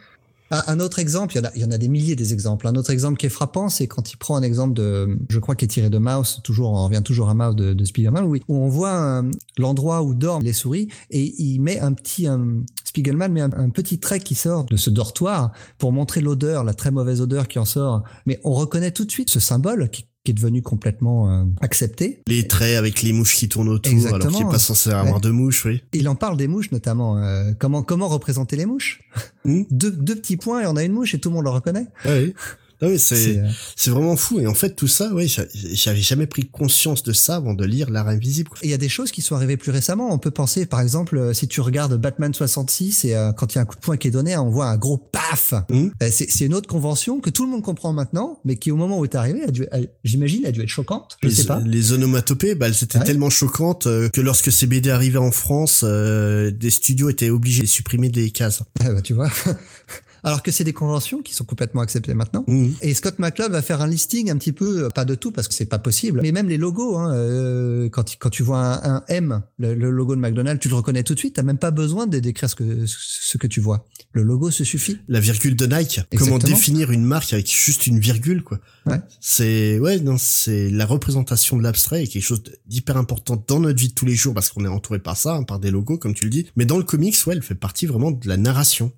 [0.51, 2.67] Un, autre exemple, il y, en a, il y en a des milliers des exemples.
[2.67, 5.55] Un autre exemple qui est frappant, c'est quand il prend un exemple de, je crois
[5.55, 8.35] qu'il est tiré de Mouse, toujours, on revient toujours à Mouse de, de Spiegelman, où,
[8.35, 12.63] où on voit un- l'endroit où dorment les souris et il met un petit, un,
[12.83, 16.73] Spiegelman met un, un petit trait qui sort de ce dortoir pour montrer l'odeur, la
[16.73, 18.03] très mauvaise odeur qui en sort.
[18.25, 22.21] Mais on reconnaît tout de suite ce symbole qui, qui est devenu complètement euh, accepté.
[22.27, 24.37] Les traits avec les mouches qui tournent autour, alors Exactement.
[24.37, 25.19] qu'il n'est pas censé avoir Ouais.
[25.21, 25.81] de mouches, oui.
[25.93, 27.17] Il en parle des mouches notamment.
[27.17, 29.01] euh, comment comment représenter les mouches?
[29.45, 29.63] Hmm.
[29.71, 31.87] deux, deux petits points et on a une mouche et tout le monde le reconnaît.
[32.05, 32.33] Ah oui.
[32.81, 34.39] Non, mais C'est, c'est, euh, c'est vraiment fou.
[34.39, 37.89] Et en fait, tout ça, j'a- j'avais jamais pris conscience de ça avant de lire
[37.89, 38.49] L'art invisible.
[38.63, 40.11] il y a des choses qui sont arrivées plus récemment.
[40.13, 43.57] On peut penser, par exemple, euh, si tu regardes Batman 66 et euh, quand il
[43.57, 45.53] y a un coup de poing qui est donné, on voit un gros paf.
[45.71, 48.99] Euh, C'est une autre convention que tout le monde comprend maintenant, mais qui au moment
[48.99, 51.17] où est arrivé, a dû- a- j'imagine, a dû être choquante.
[51.21, 51.59] Je les, sais pas.
[51.65, 53.03] les onomatopées, bah, elles étaient Ouais.
[53.05, 57.67] tellement choquantes que lorsque ces BD arrivaient en France, euh, des studios étaient obligés de
[57.67, 58.63] supprimer des cases.
[58.79, 59.29] Ah bah, tu vois.
[60.23, 62.43] Alors que c'est des conventions qui sont complètement acceptées maintenant.
[62.47, 62.75] Mhm.
[62.81, 65.47] Et Scott McCloud va faire un listing un petit peu, euh, pas de tout parce
[65.47, 66.97] que c'est pas possible, mais même les logos.
[66.97, 70.69] Hein, euh, quand, quand tu vois un, un M, le, le logo de McDonald's, tu
[70.69, 71.35] le reconnais tout de suite.
[71.35, 73.87] T'as même pas besoin de décrire ce que ce que tu vois.
[74.13, 74.97] Le logo se suffit.
[75.07, 76.01] La virgule de Nike.
[76.17, 78.59] Comment définir une marque avec juste une virgule, quoi.
[78.85, 78.99] Ouais.
[79.19, 83.79] C'est, ouais, non, c'est la représentation de l'abstrait est quelque chose d'hyper important dans notre
[83.79, 85.97] vie de tous les jours parce qu'on est entouré par ça, hein, par des logos,
[85.97, 86.47] comme tu le dis.
[86.55, 88.91] Mais dans le comics, ouais, elle fait partie vraiment de la narration.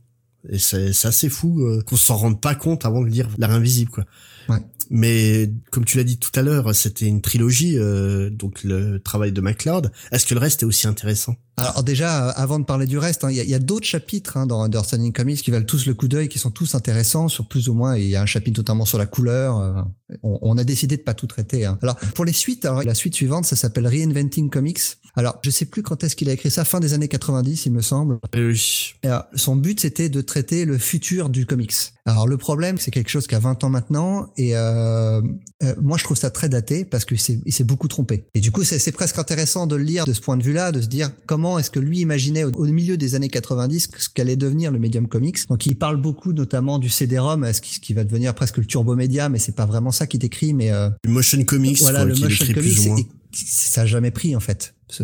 [0.49, 3.51] Et c'est c'est assez fou euh, qu'on s'en rende pas compte avant de lire L'art
[3.51, 4.05] invisible, quoi.
[4.49, 4.57] Ouais.
[4.89, 9.31] Mais comme tu l'as dit tout à l'heure, c'était une trilogie, euh, donc le travail
[9.31, 9.89] de MacLeod.
[10.11, 11.35] Est-ce que le reste est aussi intéressant?
[11.55, 13.87] Alors déjà, euh, avant de parler du reste, hein, il y a, y a d'autres
[13.87, 17.29] chapitres hein, dans Understanding Comics qui valent tous le coup d'œil, qui sont tous intéressants
[17.29, 17.95] sur plus ou moins.
[17.95, 19.57] Et il y a un chapitre notamment sur la couleur.
[19.59, 19.81] euh,
[20.23, 21.65] on, on a décidé de pas tout traiter.
[21.65, 21.79] hein.
[21.81, 24.81] Alors pour les suites, alors, la suite suivante, ça s'appelle Reinventing Comics.
[25.15, 27.71] Alors je sais plus quand est-ce qu'il a écrit ça, fin des années 90, il
[27.71, 28.17] me semble.
[28.35, 28.93] Euh, Oui.
[29.03, 31.73] Et alors, son but, c'était de traiter le futur du comics.
[32.05, 35.21] Alors, le problème, c'est quelque chose qui a 20 ans maintenant, et euh,
[35.63, 38.25] euh, moi, je trouve ça très daté parce que c'est, il s'est beaucoup trompé.
[38.33, 40.81] Et du coup, c'est, presque intéressant de le lire de ce point de vue-là, de
[40.81, 44.35] se dire comment est-ce que lui imaginait au, au milieu des années 90 ce qu'allait
[44.35, 45.47] devenir le médium comics.
[45.47, 48.65] Donc, il parle beaucoup, notamment du CD-ROM, ce qui, ce qui va devenir presque le
[48.65, 51.99] turbo média, mais c'est pas vraiment ça qu'il décrit, mais euh, Le motion comics, voilà,
[51.99, 52.97] quoi, le motion comics, plus ou moins.
[52.97, 54.75] et- ça a jamais pris en fait.
[54.89, 55.03] Ce-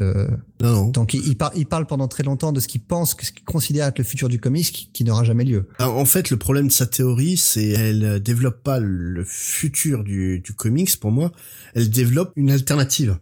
[0.62, 0.88] Non, non.
[0.90, 3.44] donc il, il, par- il parle pendant très longtemps de ce qu'il pense, ce qu'il
[3.44, 5.68] considère être le futur du comics, qui, qui n'aura jamais lieu.
[5.80, 10.04] Alors, En fait, le problème de sa théorie, c'est elle euh, développe pas le futur
[10.04, 11.32] du, du comics pour moi,
[11.74, 13.18] elle développe une alternative.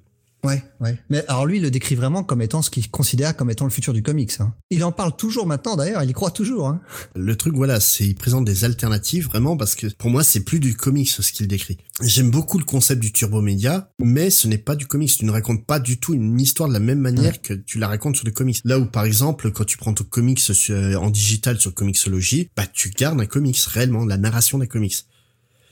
[0.47, 0.97] Ouais, ouais.
[1.09, 3.71] Mais alors lui, il le décrit vraiment comme étant ce qu'il considère comme étant le
[3.71, 4.31] futur du comics.
[4.39, 4.53] Hein.
[4.69, 6.69] Il en parle toujours maintenant d'ailleurs, il y croit toujours.
[6.69, 6.79] Hein.
[7.15, 10.59] Le truc, voilà, c'est il présente des alternatives vraiment parce que pour moi, c'est plus
[10.59, 11.77] du comics ce qu'il décrit.
[12.01, 15.11] J'aime beaucoup le concept du turbo média, mais ce n'est pas du comics.
[15.17, 17.87] Tu ne racontes pas du tout une histoire de la même manière que tu la
[17.87, 18.61] racontes sur le comics.
[18.63, 20.41] Là où, par exemple, quand tu prends ton comics
[20.71, 25.05] en digital sur Comixology, bah tu gardes un comics réellement, la narration d'un comics.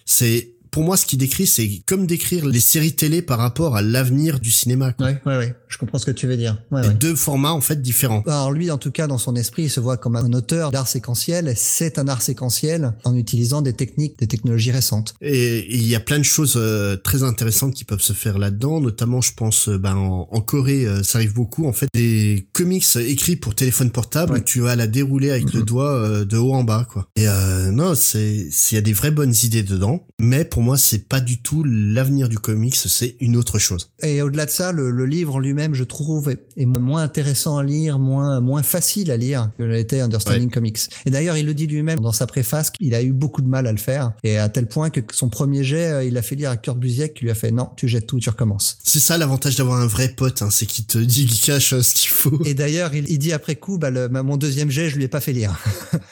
[0.06, 3.82] C'est pour moi, ce qu'il décrit, c'est comme décrire les séries télé par rapport à
[3.82, 4.92] l'avenir du cinéma.
[4.92, 5.06] Quoi.
[5.06, 5.56] Ouais, ouais, ouais.
[5.70, 6.62] Je comprends ce que tu veux dire.
[6.70, 8.24] Ouais, Deux formats en fait différents.
[8.28, 10.88] Alors lui, en tout cas, dans son esprit, il se voit comme un auteur d'art
[10.88, 11.54] séquentiel.
[11.56, 15.16] C'est un art séquentiel en utilisant des techniques, des technologies récentes.
[15.22, 18.82] Et il y a plein de choses euh, très intéressantes qui peuvent se faire là-dedans.
[18.82, 21.68] Notamment, je pense, euh, ben, en, Corée, euh, ça arrive beaucoup.
[21.68, 24.44] En fait, des comics écrits pour téléphone portable.
[24.44, 27.08] Tu vas la dérouler avec le doigt de haut en bas, quoi.
[27.16, 27.28] Et
[27.72, 30.06] non, c'est, il y a des vraies bonnes idées dedans.
[30.20, 33.92] Mais pour moi, c'est pas du tout l'avenir du comics, c'est une autre chose.
[34.02, 38.00] Et au-delà de ça, le, livre en lui-même, je trouve, est, moins intéressant à lire,
[38.00, 40.80] moins moins facile à lire que l'était Understanding Comics.
[41.06, 43.68] Et d'ailleurs, il le dit lui-même dans sa préface qu'il a eu beaucoup de mal
[43.68, 46.36] à le faire, et à tel point que son premier jet, euh, il a fait
[46.36, 48.80] lire à Kurt Busiek qui lui a fait non, tu jettes tout, tu recommences.
[48.84, 51.84] C'est ça l'avantage d'avoir un vrai pote, hein, c'est qu'il te dit qu'il cache euh,
[51.84, 52.42] ce qu'il faut.
[52.44, 55.22] Et d'ailleurs, il, dit après coup, bah, le, mon deuxième jet, je lui ai pas
[55.22, 55.56] fait lire.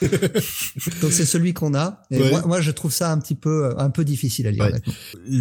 [1.02, 2.02] Donc c'est celui qu'on a.
[2.12, 4.33] Et moi, moi, je trouve ça un petit peu un peu difficile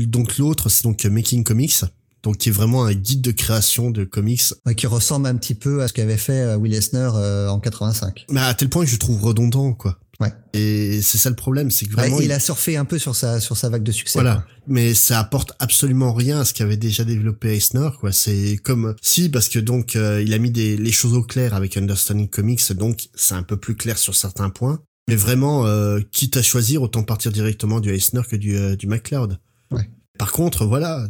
[0.07, 1.83] donc l'autre, c'est donc Making Comics.
[2.23, 4.41] Donc qui est vraiment un guide de création de comics.
[4.77, 8.25] qui ressemble un petit peu à ce qu'avait fait euh, Will Eisner euh, en 85.
[8.29, 9.99] Mais à tel point que je trouve redondant, quoi.
[10.19, 10.31] Ouais.
[10.53, 13.39] Et c'est ça le problème, c'est que vraiment il, a surfé un peu sur sa
[13.39, 14.19] sur sa vague de succès.
[14.19, 18.11] Voilà, mais ça apporte absolument rien à ce qu'avait déjà développé Eisner quoi.
[18.11, 21.55] C'est comme si parce que donc euh, il a mis des les choses au clair
[21.55, 24.79] avec Understanding Comics, donc c'est un peu plus clair sur certains points.
[25.07, 28.87] Mais vraiment, euh, quitte à choisir, autant partir directement du Eisner que du, euh, du
[28.87, 29.39] MacLeod.
[29.71, 29.89] Ouais.
[30.17, 31.07] Par contre, voilà,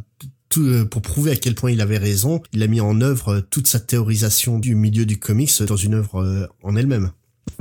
[0.50, 3.42] tout, euh, pour prouver à quel point il avait raison, il a mis en œuvre
[3.52, 7.12] toute sa théorisation du milieu du comics dans une œuvre en elle-même.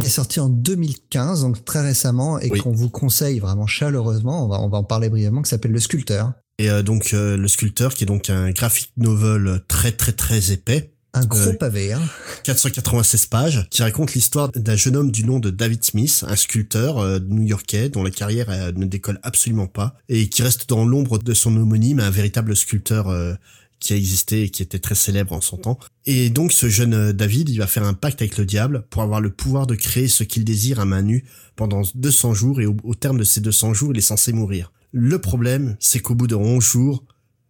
[0.02, 4.60] Est sorti en 2015, donc très récemment, et qu'on vous conseille vraiment chaleureusement, on va,
[4.60, 6.32] on va en parler brièvement, qui s'appelle Le Sculpteur.
[6.58, 11.24] Et donc Le Sculpteur, qui est donc un graphic novel très très très épais, un
[11.26, 12.00] gros euh, pavé, hein.
[12.44, 16.98] 496 pages, qui raconte l'histoire d'un jeune homme du nom de David Smith, un sculpteur
[16.98, 21.18] euh, new-yorkais dont la carrière euh, ne décolle absolument pas et qui reste dans l'ombre
[21.18, 23.14] de son homonyme, un véritable sculpteur
[23.78, 25.78] qui a existé et qui était très célèbre en son temps.
[26.06, 29.20] Et donc ce jeune David, il va faire un pacte avec le diable pour avoir
[29.20, 31.24] le pouvoir de créer ce qu'il désire à main nue
[31.56, 34.72] pendant 200 jours et au, au terme de ces 200 jours, il est censé mourir.
[34.92, 37.04] Le problème, c'est qu'au bout de 11 jours,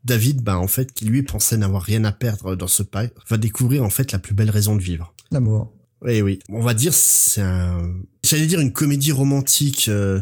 [0.04, 3.36] David, bah en fait, qui lui pensait n'avoir rien à perdre dans ce pas, va
[3.36, 5.14] découvrir en fait la plus belle raison de vivre.
[5.30, 5.72] L'amour.
[6.04, 6.40] Oui, oui.
[6.48, 7.94] On va dire c'est un,
[8.24, 9.86] j'allais dire une comédie romantique.
[9.88, 10.20] Euh...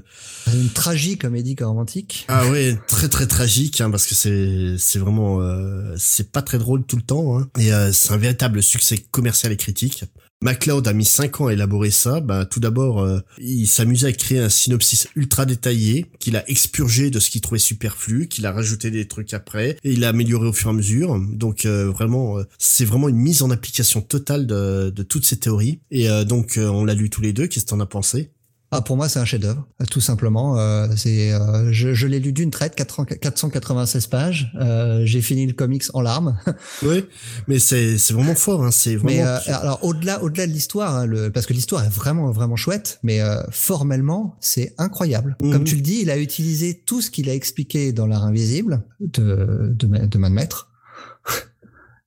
[0.53, 2.27] Une tragique comédie romantique.
[2.29, 6.59] Ah oui, très très tragique, hein, parce que c'est c'est vraiment euh, c'est pas très
[6.59, 7.39] drôle tout le temps.
[7.39, 7.49] Hein.
[7.59, 10.05] Et euh, c'est un véritable succès commercial et critique.
[10.43, 12.21] MacLeod a mis 5 ans à élaborer ça.
[12.21, 17.11] Bah, tout d'abord, euh, il s'amusait à créer un synopsis ultra détaillé qu'il a expurgé
[17.11, 20.49] de ce qu'il trouvait superflu, qu'il a rajouté des trucs après et il a amélioré
[20.49, 21.21] au fur et à mesure.
[21.31, 25.37] Donc euh, vraiment, euh, c'est vraiment une mise en application totale de, de toutes ces
[25.37, 25.81] théories.
[25.91, 27.47] Et donc on l'a lu tous les deux.
[27.47, 28.31] Qu'est-ce que t'en as pensé?
[28.73, 30.57] Ah, pour moi, c'est un chef-d'œuvre, tout simplement.
[30.57, 34.53] Euh, c'est, euh, je, je l'ai lu d'une traite, 496 pages.
[34.61, 36.39] Euh, j'ai fini le comics en larmes.
[36.85, 37.05] oui,
[37.49, 38.63] mais c'est, c'est vraiment fort.
[38.63, 39.11] Hein, c'est vraiment.
[39.11, 42.55] Mais euh, alors au-delà, au-delà de l'histoire, hein, le, parce que l'histoire est vraiment, vraiment
[42.55, 45.37] chouette, mais euh, formellement, c'est incroyable.
[45.43, 45.53] Mhm.
[45.53, 48.85] Comme tu le dis, il a utilisé tout ce qu'il a expliqué dans l'art invisible
[49.01, 50.69] de de, de, de Maître.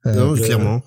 [0.05, 0.81] non, clairement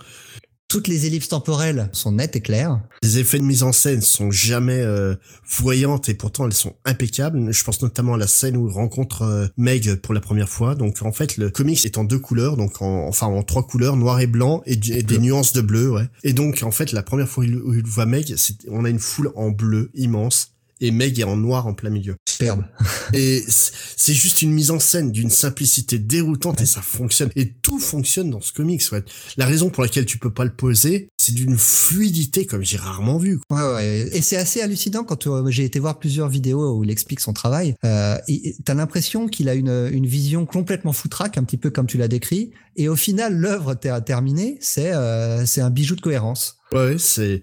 [0.69, 2.81] toutes les ellipses temporelles sont nettes et claires.
[3.03, 5.14] Les effets de mise en scène sont jamais euh,
[5.49, 7.53] voyantes et pourtant elles sont impeccables.
[7.53, 10.75] Je pense notamment à la scène où il rencontre euh, Meg pour la première fois.
[10.75, 13.97] Donc en fait le comics est en deux couleurs, donc en, enfin en trois couleurs,
[13.97, 15.91] noir et blanc et, des nuances de bleu.
[15.91, 16.09] Ouais.
[16.25, 18.35] Et donc en fait la première fois où il, voit Meg,
[18.69, 22.16] on a une foule en bleu immense et Meg est en noir en plein milieu.
[22.29, 22.64] Superbe.
[23.12, 27.31] et c'est juste une mise en scène d'une simplicité déroutante et ça fonctionne.
[27.37, 28.83] Et tout fonctionne dans ce comics.
[28.93, 29.03] Ouais.
[29.37, 33.18] La raison pour laquelle tu peux pas le poser, c'est d'une fluidité comme j'ai rarement
[33.18, 33.41] vu.
[33.51, 34.09] Ouais, ouais.
[34.12, 37.33] Et c'est assez hallucinant quand euh, j'ai été voir plusieurs vidéos où il explique son
[37.33, 37.74] travail.
[37.85, 38.16] Euh,
[38.64, 42.09] T'as l'impression qu'il a une, une vision complètement foutraque, un petit peu comme tu l'as
[42.09, 42.51] décrit.
[42.77, 46.59] Et au final, l'œuvre terminée, c'est euh, c'est un bijou de cohérence.
[46.72, 47.43] Ouais, c'est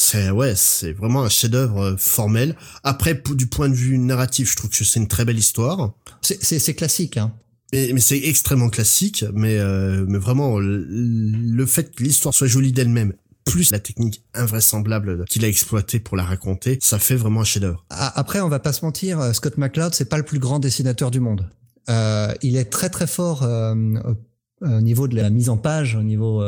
[0.00, 2.54] c'est ouais, c'est vraiment un chef-d'œuvre euh, formel.
[2.84, 5.92] Après, du point de vue narratif, je trouve que c'est une très belle histoire.
[6.22, 7.32] C'est classique, hein.
[7.72, 12.72] Mais, mais c'est extrêmement classique, mais euh, mais vraiment le, fait que l'histoire soit jolie
[12.72, 13.12] d'elle-même,
[13.44, 17.84] plus la technique invraisemblable qu'il a exploitée pour la raconter, ça fait vraiment un chef-d'œuvre.
[17.90, 21.10] Après, on va pas se mentir, euh, Scott McCloud, c'est pas le plus grand dessinateur
[21.10, 21.50] du monde.
[21.90, 23.42] Euh, il est très très fort
[24.60, 26.42] au niveau de la mise en page, au niveau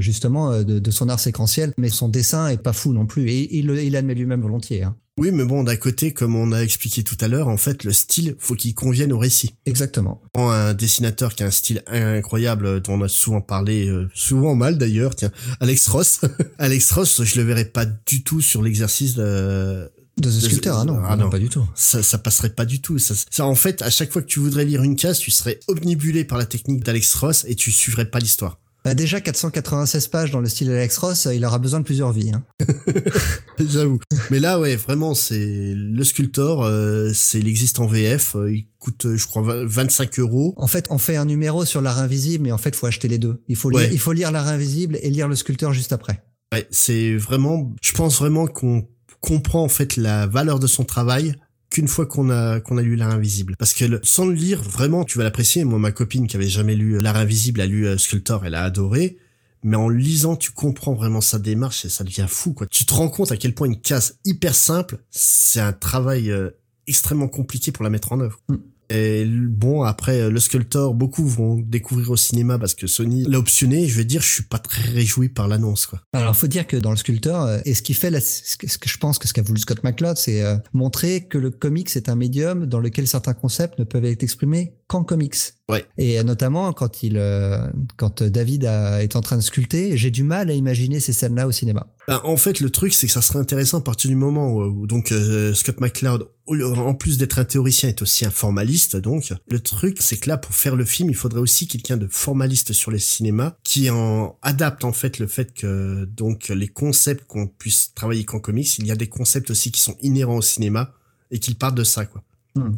[0.00, 3.28] justement de, son art séquentiel, mais son dessin est pas fou non plus.
[3.30, 4.84] Et il, il admet lui-même volontiers.
[4.84, 4.96] Hein.
[5.18, 7.92] Oui, mais bon, d'un côté, comme on a expliqué tout à l'heure, en fait, le
[7.92, 9.56] style, faut qu'il convienne au récit.
[9.66, 10.22] Exactement.
[10.36, 14.78] Un dessinateur qui a un style incroyable, dont on a souvent parlé, euh, souvent mal
[14.78, 16.20] d'ailleurs, tiens, Alex Ross.
[16.58, 19.90] Alex Ross, je le verrais pas du tout sur l'exercice de,
[20.20, 21.66] de The Sculptor, ah non, ah non, pas du tout.
[21.74, 22.98] Ça, ça passerait pas du tout.
[22.98, 25.60] Ça, ça, en fait, à chaque fois que tu voudrais lire une case, tu serais
[25.68, 28.58] omnibulé par la technique d'Alex Ross et tu suivrais pas l'histoire.
[28.84, 32.30] Bah déjà 496 pages dans le style Alex Ross, il aura besoin de plusieurs vies.
[32.32, 32.44] Hein.
[33.58, 33.98] J'avoue.
[34.30, 38.68] Mais là, ouais, vraiment, c'est le Sculptor, euh, c'est il existe en VF, euh, il
[38.78, 40.54] coûte, je crois, 25 euros.
[40.56, 43.18] En fait, on fait un numéro sur l'art invisible, mais en fait, faut acheter les
[43.18, 43.42] deux.
[43.48, 46.22] Il faut lire, il faut lire l'art invisible et lire le Sculpteur juste après.
[46.52, 48.86] Ouais, c'est vraiment, je pense vraiment qu'on
[49.20, 51.34] comprend en fait la valeur de son travail
[51.70, 53.54] qu'une fois qu'on a qu'on a lu l'art invisible.
[53.58, 55.64] Parce que sans le lire vraiment tu vas l'apprécier.
[55.64, 58.64] Moi ma copine qui avait jamais lu l'art invisible a lu euh, Sculptor elle a
[58.64, 59.18] adoré.
[59.64, 62.66] Mais en lisant tu comprends vraiment sa démarche et ça devient fou quoi.
[62.66, 66.50] Tu te rends compte à quel point une case hyper simple c'est un travail euh,
[66.86, 68.40] extrêmement compliqué pour la mettre en œuvre.
[68.48, 68.56] Mm.
[68.90, 73.38] Et bon, après, euh, le Sculptor, beaucoup vont découvrir au cinéma parce que Sony l'a
[73.38, 73.86] optionné.
[73.86, 76.00] Je veux dire, je suis pas très réjoui par l'annonce, quoi.
[76.12, 78.98] Alors, faut dire que dans le Sculptor, euh, et ce qui fait, ce que je
[78.98, 82.14] pense que ce qu'a voulu Scott McCloud, c'est euh, montrer que le comics est un
[82.14, 85.36] médium dans lequel certains concepts ne peuvent être exprimés qu'en comics.
[85.68, 85.86] Ouais.
[85.98, 87.20] Et notamment quand il,
[87.96, 91.46] quand David a, est en train de sculpter, j'ai du mal à imaginer ces scènes-là
[91.46, 91.86] au cinéma.
[92.08, 94.86] Ben, en fait, le truc, c'est que ça serait intéressant à partir du moment où,
[94.86, 95.12] donc
[95.54, 98.96] Scott McCloud en plus d'être un théoricien, est aussi un formaliste.
[98.96, 102.08] Donc, le truc, c'est que là, pour faire le film, il faudrait aussi quelqu'un de
[102.08, 107.26] formaliste sur les cinémas qui en adapte en fait le fait que donc les concepts
[107.26, 110.42] qu'on puisse travailler qu'en comics, il y a des concepts aussi qui sont inhérents au
[110.42, 110.94] cinéma
[111.30, 112.22] et qu'ils partent de ça, quoi.
[112.54, 112.76] Hmm.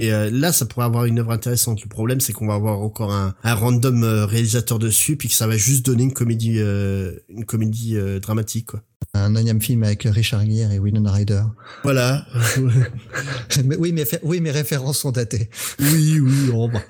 [0.00, 1.82] Et euh, là, ça pourrait avoir une œuvre intéressante.
[1.82, 5.34] Le problème, c'est qu'on va avoir encore un, un random euh, réalisateur dessus, puis que
[5.34, 8.82] ça va juste donner une comédie, euh, une comédie dramatique, quoi
[9.12, 11.42] un énième film avec Richard Gere et Winona Ryder.
[11.82, 12.26] Voilà.
[13.78, 15.50] oui, mais oui, mes références sont datées.
[15.80, 16.50] Oui, oui.
[16.54, 16.80] Oh, bah.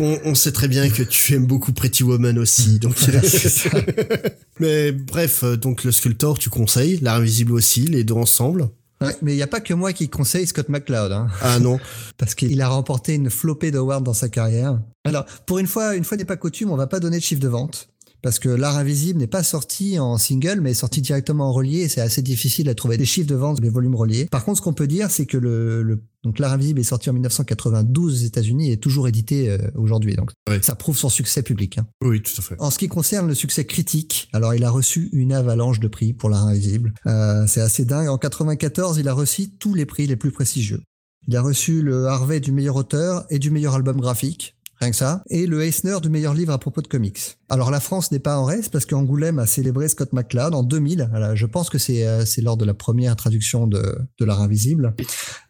[0.00, 2.96] on, sait très bien que tu aimes beaucoup Pretty Woman aussi, donc.
[4.60, 8.70] mais bref, donc le Sculptor, tu conseilles, l'art invisible aussi, les deux ensemble.
[9.00, 11.12] Ouais, mais il n'y a pas que moi qui conseille Scott McCloud.
[11.12, 11.28] Hein.
[11.40, 11.78] Ah non.
[12.18, 14.80] Parce qu'il a remporté une flopée d'awards dans sa carrière.
[15.04, 17.40] Alors, pour une fois, une fois n'est pas coutume, on va pas donner de chiffre
[17.40, 17.88] de vente
[18.22, 21.80] parce que l'art invisible n'est pas sorti en single, mais est sorti directement en relié.
[21.80, 24.26] Et c'est assez difficile à trouver des chiffres de vente des volumes reliés.
[24.26, 27.12] Par contre, ce qu'on peut dire, c'est que le, donc l'art invisible est sorti en
[27.12, 30.16] 1992 aux États-Unis et est toujours édité euh, aujourd'hui.
[30.16, 31.78] Donc ça prouve son succès public.
[31.78, 31.86] Hein.
[32.02, 32.56] Oui, tout à fait.
[32.58, 36.12] En ce qui concerne le succès critique, alors il a reçu une avalanche de prix
[36.12, 36.92] pour l'art invisible.
[37.06, 38.08] Euh, c'est assez dingue.
[38.08, 40.82] En 94, il a reçu tous les prix les plus prestigieux.
[41.28, 44.96] Il a reçu le Harvey du meilleur auteur et du meilleur album graphique rien que
[44.96, 47.38] ça, et le Eisner du meilleur livre à propos de comics.
[47.48, 51.10] Alors la France n'est pas en reste parce qu'Angoulême a célébré Scott McCloud en 2000.
[51.34, 54.94] je pense que c'est euh, c'est lors de la première traduction de, de l'art invisible,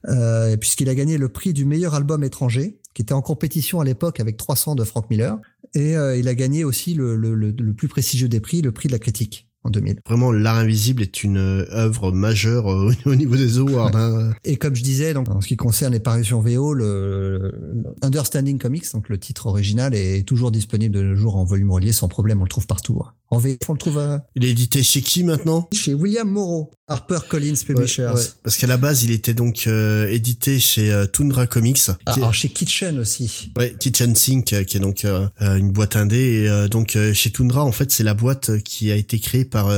[0.08, 3.84] euh, puisqu'il a gagné le prix du meilleur album étranger, qui était en compétition à
[3.84, 5.38] l'époque avec 300 de Frank Miller,
[5.74, 8.92] et euh, il a gagné aussi le, le plus prestigieux des prix, le prix de
[8.92, 10.00] la critique en 2000.
[10.06, 13.94] Vraiment, l'art invisible est une euh, œuvre majeure euh, au niveau des awards.
[13.94, 14.32] Hein.
[14.44, 18.92] Et comme je disais, donc en ce qui concerne les parutions VO, le, Understanding Comics,
[18.92, 22.40] donc le titre original, est toujours disponible de nos jours en volume relié sans problème.
[22.40, 23.00] On le trouve partout.
[23.04, 23.12] Hein.
[23.30, 23.98] En VF, on le trouve.
[23.98, 24.24] À...
[24.34, 25.68] Il est édité chez qui maintenant?
[25.72, 26.70] Chez William Morrow.
[26.88, 28.12] Harper Collins Publishers.
[28.42, 31.90] Parce qu'à la base, il était donc euh, édité chez euh, Tundra Comics.
[32.06, 33.52] Ah, alors chez Kitchen aussi.
[33.58, 36.18] Ouais, Kitchen Sink, euh, qui est donc une boîte indé.
[36.18, 39.68] Et donc chez Tundra, en fait, c'est la boîte qui a été créée par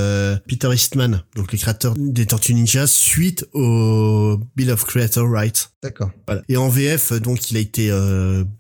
[0.46, 5.70] Peter Eastman, donc le créateur des Tortues Ninja, suite au Bill of Creator Rights.
[5.82, 6.10] D'accord.
[6.26, 6.42] Voilà.
[6.48, 7.90] Et en VF, donc, il a été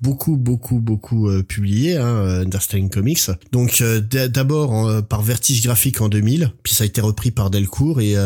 [0.00, 3.30] beaucoup, beaucoup, beaucoup publié, hein, Understanding Comics.
[3.52, 8.16] Donc, d'abord par Vertige Graphique en 2000, puis ça a été repris par Delcourt et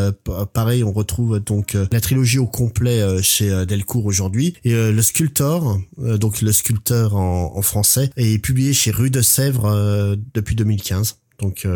[0.52, 4.54] pareil, on retrouve donc euh, la trilogie au complet euh, chez euh, Delcourt aujourd'hui.
[4.64, 10.54] Et le Sculptor, donc le sculpteur en, français, est publié chez Rue de Sèvres depuis
[10.54, 11.18] 2015.
[11.40, 11.66] Donc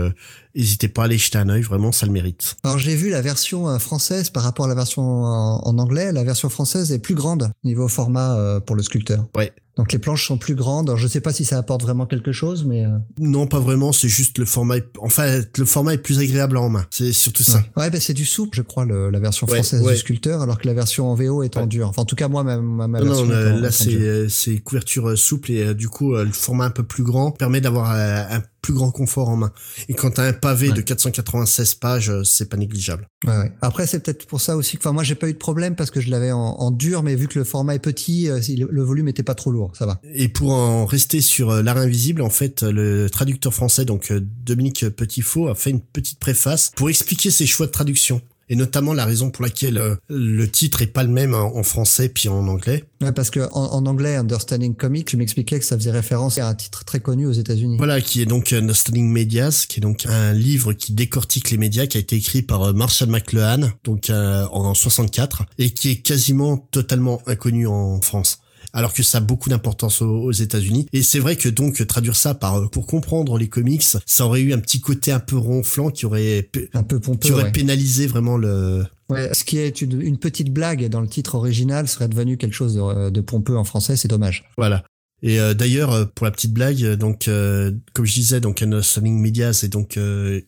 [0.58, 2.56] n'hésitez pas à aller jeter un œil, vraiment ça le mérite.
[2.64, 6.48] Alors j'ai vu la version française par rapport à la version en, anglais, la version
[6.48, 9.26] française est plus grande niveau format pour le sculpteur.
[9.36, 9.52] Ouais.
[9.78, 10.90] Donc les planches sont plus grandes.
[10.90, 13.92] Alors, je sais pas si ça apporte vraiment quelque chose, mais euh, non, pas vraiment.
[13.92, 14.78] C'est juste le format.
[14.98, 16.84] Enfin, le format est plus agréable en main.
[16.90, 17.62] C'est surtout ça.
[17.76, 20.74] Ouais, ben c'est du souple, je crois, la version française du sculpteur, alors que la
[20.74, 21.88] version en VO est en dur.
[21.88, 23.24] Enfin, en tout cas, moi, ma, ma, version.
[23.24, 26.82] Non, là, c'est c'est couverture euh, souple et euh, du coup, le format un peu
[26.82, 29.52] plus grand permet d'avoir un plus grand confort en main.
[29.88, 33.06] Et quand t'as un pavé de 496 pages, euh, c'est pas négligeable.
[33.26, 33.52] Ouais, ouais.
[33.60, 35.90] Après, c'est peut-être pour ça aussi que, enfin, moi, j'ai pas eu de problème parce
[35.90, 38.82] que je l'avais en, en, dur, mais vu que le format est petit, euh, le
[38.82, 40.00] volume était pas trop lourd, ça va.
[40.14, 44.88] Et pour en rester sur euh, l'art invisible, en fait, le traducteur français, donc Dominique
[44.88, 49.04] Petitfaux, a fait une petite préface pour expliquer ses choix de traduction et notamment la
[49.04, 52.84] raison pour laquelle euh, le titre est pas le même en, français puis en anglais.
[53.00, 56.54] Ouais, parce que en, anglais, Understanding Comics, je m'expliquais que ça faisait référence à un
[56.54, 57.76] titre très connu aux États-Unis.
[57.78, 61.86] Voilà, qui est donc Understanding Medias, qui est donc un livre qui décortique les médias,
[61.86, 65.96] qui a été écrit par euh, Marshall McLuhan, donc euh, en 64, et qui est
[65.96, 68.40] quasiment totalement inconnu en France
[68.72, 70.86] alors que ça a beaucoup d'importance aux, États-Unis.
[70.92, 74.40] Et c'est vrai que donc traduire ça par euh, pour comprendre les comics, ça aurait
[74.40, 78.06] eu un petit côté un peu ronflant qui aurait un peu pompeux, qui aurait pénalisé
[78.06, 82.36] vraiment le Ouais, ce qui est une, petite blague dans le titre original serait devenu
[82.36, 84.44] quelque chose de, pompeux en français, c'est dommage.
[84.58, 84.84] Voilà.
[85.22, 89.54] Et euh, d'ailleurs, euh, pour la petite blague, donc comme je disais, donc Understanding Media,
[89.54, 89.98] c'est donc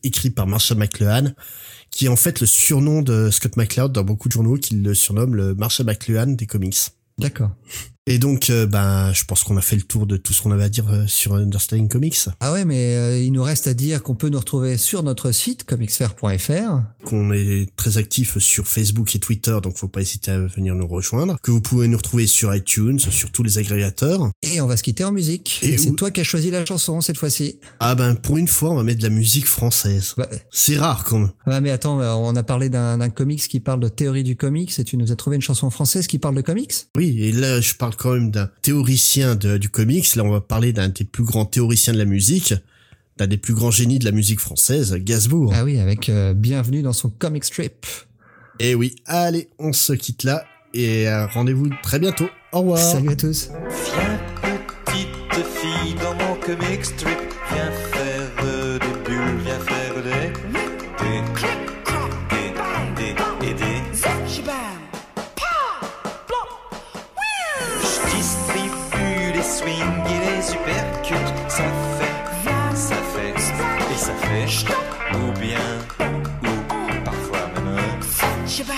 [0.03, 1.33] écrit par Marshall McLuhan,
[1.91, 4.93] qui est en fait le surnom de Scott McCloud dans beaucoup de journaux, qui le
[4.93, 6.77] surnomme le Marshall McLuhan des comics.
[7.21, 7.51] D'accord.
[8.07, 10.51] Et donc, euh, ben, je pense qu'on a fait le tour de tout ce qu'on
[10.53, 12.17] avait à dire euh, sur Understanding Comics.
[12.41, 15.33] Ah ouais, mais euh, il nous reste à dire qu'on peut nous retrouver sur notre
[15.33, 17.05] site comicsfair.fr.
[17.05, 20.87] Qu'on est très actif sur Facebook et Twitter, donc faut pas hésiter à venir nous
[20.87, 21.37] rejoindre.
[21.43, 24.31] Que vous pouvez nous retrouver sur iTunes, sur tous les agrégateurs.
[24.43, 25.61] Et on va se quitter en musique.
[25.63, 27.61] Et, c'est toi qui as choisi la chanson cette fois-ci.
[27.81, 30.15] Ah ben, pour une fois, on va mettre de la musique française.
[30.17, 31.31] Bah, c'est rare quand même.
[31.47, 34.85] Ah mais attends, on a parlé d'un comics qui parle de théorie du comics et
[34.85, 36.73] tu nous as trouvé une chanson française qui parle de comics?
[36.97, 40.14] Oui, et là, je parle quand même d'un théoricien du comics.
[40.16, 42.55] Là, on va parler d'un des plus grands théoriciens de la musique,
[43.18, 45.53] d'un des plus grands génies de la musique française, Gainsbourg.
[45.55, 47.86] Ah oui, avec euh, Bienvenue dans son comic strip.
[48.59, 52.28] Et eh oui, allez, on se quitte là et euh, rendez-vous très bientôt.
[52.53, 52.78] Au revoir.
[52.78, 53.51] Salut à tous.
[53.95, 54.20] Viens
[54.84, 57.20] petite fille dans mon comic strip,
[78.63, 78.77] Viens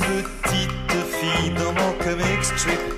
[0.00, 2.93] petite fille dans mon comic strip,